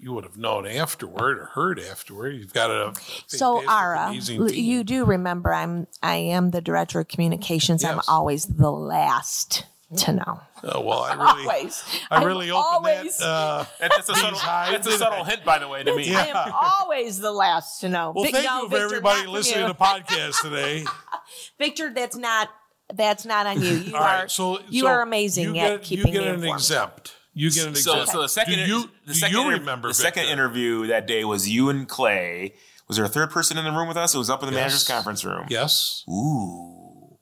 you 0.00 0.12
would 0.12 0.24
have 0.24 0.36
known 0.36 0.64
afterward 0.66 1.38
or 1.38 1.46
heard 1.46 1.80
afterward. 1.80 2.34
You've 2.36 2.52
got 2.52 2.70
a 2.70 2.92
So 3.26 3.56
fantastic, 3.60 3.70
Ara, 3.70 4.06
amazing 4.10 4.40
l- 4.42 4.48
team. 4.48 4.64
you 4.64 4.84
do 4.84 5.04
remember 5.04 5.52
I'm 5.52 5.86
I 6.02 6.16
am 6.16 6.50
the 6.50 6.60
director 6.60 7.00
of 7.00 7.08
communications. 7.08 7.82
I'm 7.82 8.00
always 8.08 8.46
the 8.46 8.70
last 8.70 9.64
to 9.96 10.12
know. 10.12 10.40
Oh, 10.64 10.80
well, 10.82 11.00
I 11.00 11.14
really, 11.14 11.48
Always. 11.48 11.82
I 12.10 12.16
I'm 12.16 12.26
really 12.26 12.50
opened 12.50 12.64
always, 12.72 13.16
that. 13.18 13.24
Uh, 13.26 13.64
that's 13.80 14.08
a 14.08 14.14
subtle, 14.14 14.38
that's 14.40 14.86
a 14.86 14.98
subtle 14.98 15.24
hint, 15.24 15.44
by 15.44 15.58
the 15.58 15.68
way, 15.68 15.82
to 15.82 15.96
me. 15.96 16.14
I 16.14 16.26
am 16.26 16.52
always 16.52 17.18
the 17.20 17.32
last 17.32 17.80
to 17.80 17.88
know. 17.88 18.12
well, 18.14 18.24
Vic- 18.24 18.34
thank 18.34 18.44
no, 18.46 18.56
you 18.62 18.68
for 18.68 18.70
Victor, 18.70 18.84
everybody 18.84 19.26
listening 19.26 19.66
to 19.66 19.72
the 19.72 19.78
podcast 19.78 20.40
today. 20.42 20.84
Victor, 21.58 21.92
that's 21.94 22.16
not 22.16 22.50
that's 22.94 23.24
not 23.26 23.46
on 23.46 23.60
you. 23.62 23.68
You 23.68 23.94
All 23.96 24.02
are 24.02 24.20
right, 24.22 24.30
so 24.30 24.58
you 24.68 24.82
so 24.82 24.88
are 24.88 25.02
amazing 25.02 25.54
you 25.54 25.60
at 25.62 25.68
get, 25.80 25.82
keeping 25.82 26.06
you 26.08 26.12
get 26.12 26.22
me 26.22 26.28
an 26.28 26.34
informed. 26.36 26.60
exempt. 26.60 27.14
You 27.34 27.50
get 27.50 27.66
an 27.68 27.74
So, 27.76 27.92
exempt. 27.92 28.12
so 28.12 28.22
the 28.22 28.28
second, 28.28 28.54
do 28.54 28.60
you, 28.62 28.80
the 29.06 29.12
do 29.12 29.14
second, 29.14 29.36
you 29.36 29.50
remember 29.50 29.88
the 29.88 29.94
second 29.94 30.24
interview 30.26 30.86
that 30.88 31.06
day 31.06 31.24
was 31.24 31.48
you 31.48 31.68
and 31.70 31.88
Clay. 31.88 32.54
Was 32.88 32.96
there 32.96 33.04
a 33.04 33.08
third 33.08 33.30
person 33.30 33.58
in 33.58 33.64
the 33.64 33.70
room 33.70 33.86
with 33.86 33.96
us? 33.98 34.14
It 34.14 34.18
was 34.18 34.28
up 34.30 34.42
in 34.42 34.48
the 34.48 34.54
Yes. 34.54 34.60
manager's 34.60 34.88
conference 34.88 35.24
room. 35.24 35.46
Yes. 35.50 36.02
Ooh. 36.10 37.18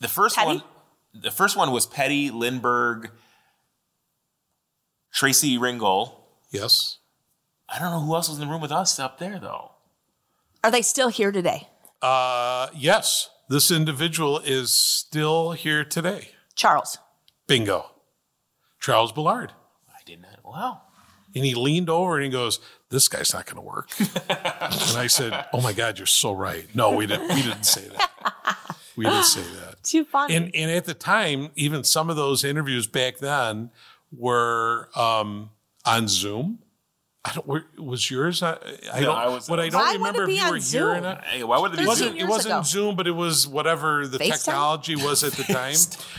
The 0.00 0.08
first 0.08 0.34
Petty? 0.36 0.46
one, 0.48 0.62
the 1.14 1.30
first 1.30 1.56
one 1.56 1.70
was 1.70 1.86
Petty 1.86 2.30
Lindbergh, 2.30 3.10
Tracy 5.12 5.58
Ringel. 5.58 6.14
Yes. 6.50 6.98
I 7.68 7.78
don't 7.78 7.90
know 7.90 8.00
who 8.00 8.14
else 8.14 8.28
was 8.28 8.38
in 8.38 8.46
the 8.46 8.50
room 8.50 8.60
with 8.60 8.72
us 8.72 8.98
up 8.98 9.18
there 9.18 9.38
though. 9.38 9.72
Are 10.64 10.70
they 10.70 10.82
still 10.82 11.08
here 11.08 11.32
today? 11.32 11.68
Uh, 12.00 12.68
yes. 12.74 13.30
This 13.48 13.70
individual 13.70 14.38
is 14.38 14.72
still 14.72 15.52
here 15.52 15.84
today. 15.84 16.30
Charles. 16.54 16.98
Bingo. 17.46 17.90
Charles 18.80 19.12
Ballard. 19.12 19.52
I 19.90 20.00
did 20.04 20.22
not. 20.22 20.38
Wow. 20.44 20.82
And 21.34 21.44
he 21.44 21.54
leaned 21.54 21.88
over 21.88 22.16
and 22.16 22.24
he 22.24 22.30
goes, 22.30 22.60
"This 22.90 23.08
guy's 23.08 23.32
not 23.32 23.46
going 23.46 23.56
to 23.56 23.62
work." 23.62 23.88
and 23.98 24.96
I 24.98 25.06
said, 25.06 25.46
"Oh 25.52 25.60
my 25.60 25.72
God, 25.72 25.98
you're 25.98 26.06
so 26.06 26.32
right." 26.32 26.66
No, 26.74 26.94
we 26.94 27.06
didn't. 27.06 27.28
We 27.28 27.42
didn't 27.42 27.64
say 27.64 27.88
that. 27.88 28.10
We 28.96 29.06
didn't 29.06 29.24
say 29.24 29.40
that. 29.40 29.71
Too 29.82 30.04
funny. 30.04 30.34
And 30.36 30.54
and 30.54 30.70
at 30.70 30.84
the 30.84 30.94
time, 30.94 31.50
even 31.56 31.84
some 31.84 32.08
of 32.10 32.16
those 32.16 32.44
interviews 32.44 32.86
back 32.86 33.18
then 33.18 33.70
were 34.10 34.88
um, 34.96 35.50
on 35.84 36.08
Zoom. 36.08 36.58
I 37.24 37.32
don't. 37.34 37.46
Were, 37.46 37.64
was 37.78 38.10
yours? 38.10 38.42
I, 38.42 38.54
I 38.92 39.00
No, 39.00 39.06
don't. 39.06 39.16
I 39.18 39.28
was- 39.28 39.48
what 39.48 39.60
I 39.60 39.68
don't 39.68 39.80
Why 39.80 39.92
would 39.92 39.98
remember 39.98 40.24
it 40.24 40.26
be 40.26 40.32
if 40.32 40.38
you 40.40 40.44
on 40.44 40.50
were 40.50 40.56
here 40.56 40.60
Zoom? 40.62 40.88
or 40.96 41.00
not. 41.00 41.24
Hey, 41.24 41.44
why 41.44 41.58
would 41.58 41.72
it 41.72 41.76
be? 41.76 41.82
It 41.84 41.86
wasn't. 41.86 42.16
It 42.18 42.24
wasn't 42.26 42.54
ago. 42.54 42.62
Zoom, 42.64 42.96
but 42.96 43.06
it 43.06 43.12
was 43.12 43.46
whatever 43.46 44.06
the 44.08 44.18
FaceTime? 44.18 44.44
technology 44.44 44.96
was 44.96 45.22
at 45.22 45.32
the 45.34 45.44
time. 45.52 45.76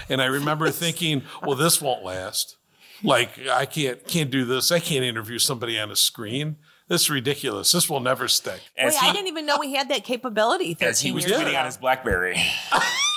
and 0.10 0.21
I 0.21 0.26
remember 0.26 0.69
thinking, 0.71 1.23
"Well, 1.41 1.58
this 1.58 1.82
won't 1.82 2.04
last. 2.06 2.56
Like, 3.04 3.32
I 3.52 3.65
can't 3.65 4.08
can't 4.08 4.32
do 4.32 4.45
this. 4.45 4.71
I 4.71 4.80
can't 4.80 5.04
interview 5.04 5.39
somebody 5.39 5.78
on 5.78 5.91
a 5.91 5.95
screen. 5.97 6.56
This 6.88 7.02
is 7.04 7.10
ridiculous. 7.10 7.73
This 7.73 7.89
will 7.89 7.99
never 7.99 8.30
stick." 8.30 8.62
As 8.78 8.93
Wait, 8.93 9.02
he, 9.02 9.10
I 9.10 9.12
didn't 9.12 9.28
even 9.28 9.45
know 9.45 9.58
we 9.60 9.73
had 9.73 9.89
that 9.89 10.06
capability. 10.06 10.78
as 10.80 11.02
he 11.02 11.12
was 11.12 11.26
years 11.28 11.38
tweeting 11.38 11.49
ago. 11.49 11.58
on 11.60 11.65
his 11.65 11.76
BlackBerry. 11.76 12.41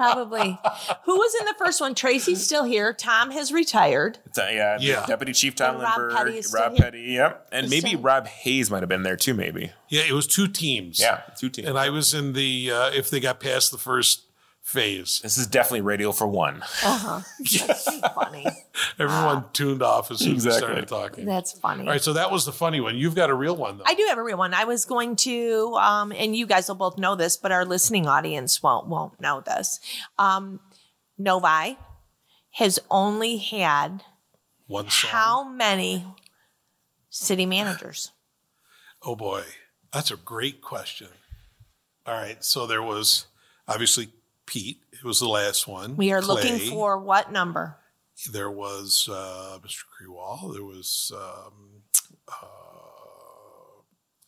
Probably. 0.00 0.58
Who 1.04 1.14
was 1.14 1.34
in 1.40 1.44
the 1.46 1.54
first 1.58 1.78
one? 1.80 1.94
Tracy's 1.94 2.42
still 2.42 2.64
here. 2.64 2.94
Tom 2.94 3.30
has 3.32 3.52
retired. 3.52 4.18
It's, 4.24 4.38
uh, 4.38 4.48
yeah, 4.50 4.78
Yeah. 4.80 5.04
Deputy 5.04 5.32
Chief 5.34 5.54
Tom 5.54 5.74
And 5.74 5.82
Rob 5.82 6.10
Petty 6.16 6.38
is 6.38 6.48
still 6.48 6.62
Rob 6.62 6.72
here. 6.72 6.84
Petty, 6.84 7.00
yep, 7.02 7.46
and 7.52 7.64
He's 7.66 7.70
maybe 7.82 7.88
still- 7.90 8.00
Rob 8.00 8.26
Hayes 8.26 8.70
might 8.70 8.80
have 8.82 8.88
been 8.88 9.02
there 9.02 9.16
too. 9.16 9.34
Maybe, 9.34 9.72
Yeah, 9.90 10.02
it 10.08 10.12
was 10.12 10.26
two 10.26 10.48
teams. 10.48 10.98
yeah, 10.98 11.20
two 11.38 11.50
teams. 11.50 11.68
and 11.68 11.78
I 11.78 11.90
was 11.90 12.14
in 12.14 12.32
the 12.32 12.70
uh, 12.70 12.90
if 12.92 13.10
they 13.10 13.20
got 13.20 13.40
past 13.40 13.70
the 13.72 13.78
first 13.78 14.22
phase. 14.70 15.20
this 15.22 15.36
is 15.36 15.46
definitely 15.46 15.80
radio 15.80 16.12
for 16.12 16.26
one. 16.26 16.62
That's 16.82 17.84
too 17.84 18.00
funny. 18.14 18.46
Everyone 18.98 19.44
tuned 19.52 19.82
off 19.82 20.10
as 20.10 20.20
soon 20.20 20.36
as 20.36 20.46
we 20.46 20.52
started 20.52 20.86
talking. 20.86 21.24
That's 21.26 21.52
funny. 21.52 21.82
All 21.82 21.90
right, 21.90 22.00
so 22.00 22.12
that 22.12 22.30
was 22.30 22.44
the 22.44 22.52
funny 22.52 22.80
one. 22.80 22.96
You've 22.96 23.14
got 23.14 23.30
a 23.30 23.34
real 23.34 23.56
one 23.56 23.78
though. 23.78 23.84
I 23.86 23.94
do 23.94 24.06
have 24.08 24.18
a 24.18 24.22
real 24.22 24.38
one. 24.38 24.54
I 24.54 24.64
was 24.64 24.84
going 24.84 25.16
to, 25.16 25.74
um, 25.80 26.12
and 26.12 26.36
you 26.36 26.46
guys 26.46 26.68
will 26.68 26.76
both 26.76 26.98
know 26.98 27.16
this, 27.16 27.36
but 27.36 27.50
our 27.52 27.64
listening 27.64 28.06
audience 28.06 28.62
won't 28.62 28.86
won't 28.86 29.20
know 29.20 29.42
this. 29.44 29.80
Um, 30.18 30.60
Novi 31.18 31.76
has 32.52 32.78
only 32.90 33.38
had 33.38 34.02
one 34.66 34.88
song. 34.88 35.10
how 35.10 35.48
many 35.48 36.06
city 37.10 37.46
managers? 37.46 38.12
Oh 39.02 39.16
boy, 39.16 39.42
that's 39.92 40.10
a 40.10 40.16
great 40.16 40.60
question. 40.62 41.08
All 42.06 42.14
right, 42.14 42.42
so 42.44 42.66
there 42.66 42.82
was 42.82 43.26
obviously 43.68 44.10
Pete. 44.50 44.82
It 44.92 45.04
was 45.04 45.20
the 45.20 45.28
last 45.28 45.68
one. 45.68 45.96
We 45.96 46.10
are 46.10 46.20
looking 46.20 46.58
for 46.58 46.98
what 46.98 47.30
number? 47.30 47.76
There 48.32 48.50
was 48.50 49.08
uh, 49.10 49.58
Mr. 49.62 49.84
Kriewall. 49.86 50.52
There 50.52 50.64
was. 50.64 51.12
Um, 51.14 51.82
uh, 52.28 52.46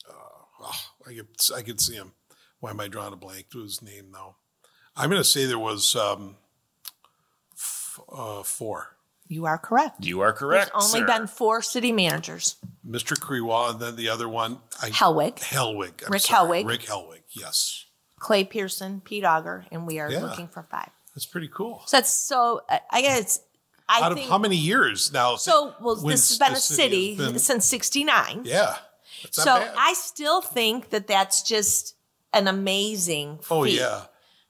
uh, 0.08 0.62
oh, 0.62 0.84
I 1.06 1.14
could 1.14 1.28
I 1.56 1.62
could 1.62 1.80
see 1.80 1.94
him. 1.94 2.12
Why 2.60 2.70
am 2.70 2.78
I 2.78 2.86
drawing 2.86 3.12
a 3.12 3.16
blank 3.16 3.50
to 3.50 3.62
his 3.62 3.82
name 3.82 4.12
now? 4.12 4.36
I'm 4.94 5.10
going 5.10 5.20
to 5.20 5.28
say 5.28 5.46
there 5.46 5.58
was 5.58 5.96
um, 5.96 6.36
f- 7.52 7.98
uh, 8.10 8.44
four. 8.44 8.96
You 9.26 9.46
are 9.46 9.58
correct. 9.58 10.04
You 10.04 10.20
are 10.20 10.32
correct. 10.32 10.70
There's 10.72 10.84
only 10.84 11.00
sir. 11.00 11.06
been 11.06 11.26
four 11.26 11.62
city 11.62 11.90
managers. 11.90 12.56
Mr. 12.86 13.18
Kriewall, 13.18 13.72
and 13.72 13.80
then 13.80 13.96
the 13.96 14.08
other 14.08 14.28
one, 14.28 14.58
I, 14.80 14.90
Helwig, 14.90 15.38
Hellwig. 15.38 16.04
I'm 16.06 16.12
Rick 16.12 16.22
sorry, 16.22 16.62
Hellwig. 16.62 16.68
Rick 16.68 16.80
Hellwig. 16.82 17.22
Yes, 17.30 17.86
Clay 18.22 18.44
Pearson, 18.44 19.00
Pete 19.04 19.24
Auger, 19.24 19.66
and 19.72 19.84
we 19.86 19.98
are 19.98 20.08
Yeah. 20.10 20.20
looking 20.20 20.46
for 20.46 20.62
five. 20.70 20.90
that's 21.14 21.26
pretty 21.26 21.48
cool. 21.48 21.82
So 21.86 21.96
that's 21.96 22.10
so. 22.10 22.62
I 22.90 23.02
guess 23.02 23.40
I 23.88 24.00
Out 24.00 24.12
of 24.12 24.18
think 24.18 24.30
how 24.30 24.38
many 24.38 24.56
years 24.56 25.12
now? 25.12 25.34
so. 25.36 25.74
Well, 25.80 25.96
this 25.96 26.28
has 26.30 26.38
been 26.38 26.52
a 26.52 26.56
city 26.60 27.16
been- 27.16 27.38
since 27.38 27.66
'69. 27.66 28.42
yeah. 28.44 28.76
So 29.30 29.44
bad. 29.44 29.74
I 29.76 29.92
still 29.94 30.40
think 30.40 30.90
that 30.90 31.06
that's 31.06 31.42
just 31.42 31.96
an 32.32 32.46
amazing. 32.48 33.40
oh 33.50 33.64
yeah. 33.64 34.04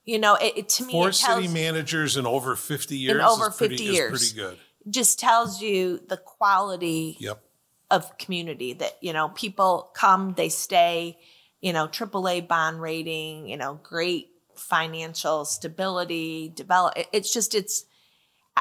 You 0.05 0.19
know, 0.19 0.35
it, 0.35 0.53
it 0.57 0.69
to 0.69 0.85
me 0.85 0.91
Four 0.93 1.11
tells, 1.11 1.19
city 1.43 1.47
managers 1.47 2.15
in 2.17 2.25
over 2.25 2.55
50 2.55 2.97
years. 2.97 3.15
In 3.15 3.21
over 3.21 3.47
is 3.49 3.55
pretty, 3.57 3.77
50 3.77 3.87
is 3.89 3.93
years. 3.95 4.09
pretty 4.33 4.35
good. 4.35 4.59
just 4.89 5.17
tells 5.19 5.61
you 5.61 5.99
the 6.09 6.17
quality 6.17 7.17
Yep. 7.19 7.41
of 7.89 8.17
community 8.17 8.73
that 8.73 8.97
you 9.01 9.13
know 9.13 9.29
people 9.29 9.91
come, 9.95 10.33
they 10.35 10.49
stay. 10.49 11.17
You 11.63 11.73
know, 11.73 11.87
AAA 11.87 12.47
bond 12.47 12.79
rating. 12.81 13.47
You 13.49 13.57
know, 13.57 13.79
great 13.81 14.27
financial 14.55 15.45
stability. 15.45 16.51
Develop. 16.55 16.93
It's 17.11 17.33
just 17.33 17.55
it's. 17.55 17.85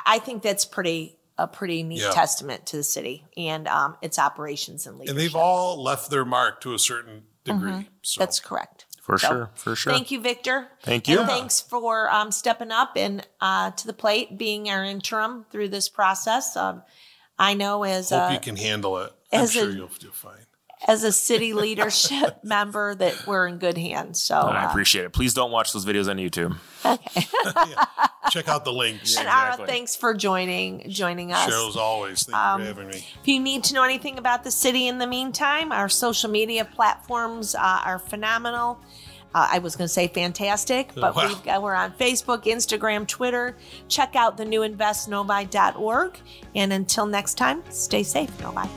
I 0.06 0.18
think 0.20 0.42
that's 0.42 0.64
pretty 0.64 1.16
a 1.38 1.46
pretty 1.46 1.82
neat 1.82 2.00
Yeah. 2.00 2.10
testament 2.12 2.66
to 2.66 2.76
the 2.76 2.82
city 2.82 3.24
and 3.36 3.66
um, 3.68 3.96
its 4.02 4.18
operations 4.18 4.86
and 4.86 4.96
leadership. 4.98 5.16
And 5.16 5.20
they've 5.20 5.34
all 5.36 5.82
left 5.82 6.10
their 6.10 6.24
mark 6.24 6.60
to 6.62 6.74
a 6.74 6.78
certain 6.78 7.24
degree. 7.44 7.70
Mm-hmm. 7.72 8.18
That's 8.20 8.38
correct. 8.38 8.86
for 9.02 9.18
So, 9.18 9.28
sure. 9.28 9.50
For 9.54 9.74
sure. 9.74 9.92
Thank 9.92 10.10
you, 10.10 10.20
Victor. 10.20 10.68
Thank 10.82 11.08
you. 11.08 11.18
And 11.18 11.28
thanks 11.28 11.60
for 11.60 12.10
um, 12.10 12.30
stepping 12.32 12.70
up 12.70 12.92
and 12.96 13.26
uh, 13.40 13.70
to 13.72 13.86
the 13.86 13.92
plate, 13.94 14.38
being 14.38 14.68
our 14.70 14.84
interim 14.84 15.44
through 15.50 15.68
this 15.68 15.88
process. 15.88 16.54
Um, 16.56 16.82
I 17.38 17.54
know 17.54 17.82
as 17.82 18.10
hope 18.10 18.30
a, 18.30 18.34
you 18.34 18.40
can 18.40 18.56
handle 18.56 18.98
it. 18.98 19.10
I'm 19.32 19.40
as 19.42 19.52
sure 19.52 19.68
a- 19.70 19.72
you'll 19.72 19.88
do 19.98 20.10
fine. 20.12 20.46
As 20.88 21.04
a 21.04 21.12
city 21.12 21.52
leadership 21.52 22.38
member 22.42 22.94
that 22.94 23.26
we're 23.26 23.46
in 23.46 23.58
good 23.58 23.78
hands. 23.78 24.22
So 24.22 24.34
I 24.36 24.64
uh, 24.64 24.68
appreciate 24.70 25.04
it. 25.04 25.12
Please 25.12 25.34
don't 25.34 25.50
watch 25.50 25.72
those 25.72 25.84
videos 25.86 26.08
on 26.10 26.16
YouTube. 26.16 26.56
Check 28.30 28.48
out 28.48 28.64
the 28.64 28.72
links. 28.72 29.16
and 29.16 29.28
Ara, 29.28 29.56
thanks 29.66 29.94
for 29.96 30.14
joining 30.14 30.88
joining 30.88 31.32
us. 31.32 31.48
Cheryl, 31.50 31.68
as 31.68 31.76
always, 31.76 32.22
thank 32.24 32.36
Um, 32.36 32.60
you 32.62 32.68
for 32.68 32.74
having 32.80 32.88
me. 32.88 33.06
If 33.20 33.28
you 33.28 33.40
need 33.40 33.64
to 33.64 33.74
know 33.74 33.82
anything 33.82 34.18
about 34.18 34.44
the 34.44 34.50
city 34.50 34.88
in 34.88 34.98
the 34.98 35.06
meantime, 35.06 35.70
our 35.72 35.88
social 35.88 36.30
media 36.30 36.64
platforms 36.64 37.54
uh, 37.54 37.58
are 37.84 37.98
phenomenal. 37.98 38.80
Uh, 39.34 39.48
I 39.52 39.58
was 39.60 39.76
going 39.76 39.86
to 39.86 39.92
say 39.92 40.08
fantastic, 40.08 40.94
but 40.94 41.14
Wow. 41.16 41.28
we've, 41.28 41.62
we're 41.62 41.74
on 41.74 41.92
Facebook, 41.92 42.44
Instagram, 42.44 43.06
Twitter. 43.08 43.56
Check 43.88 44.14
out 44.14 44.36
the 44.36 44.44
new 44.44 44.60
investnovi.org. 44.60 46.18
And 46.54 46.72
until 46.72 47.06
next 47.06 47.34
time, 47.34 47.62
stay 47.70 48.02
safe, 48.02 48.38
Novi. 48.40 48.68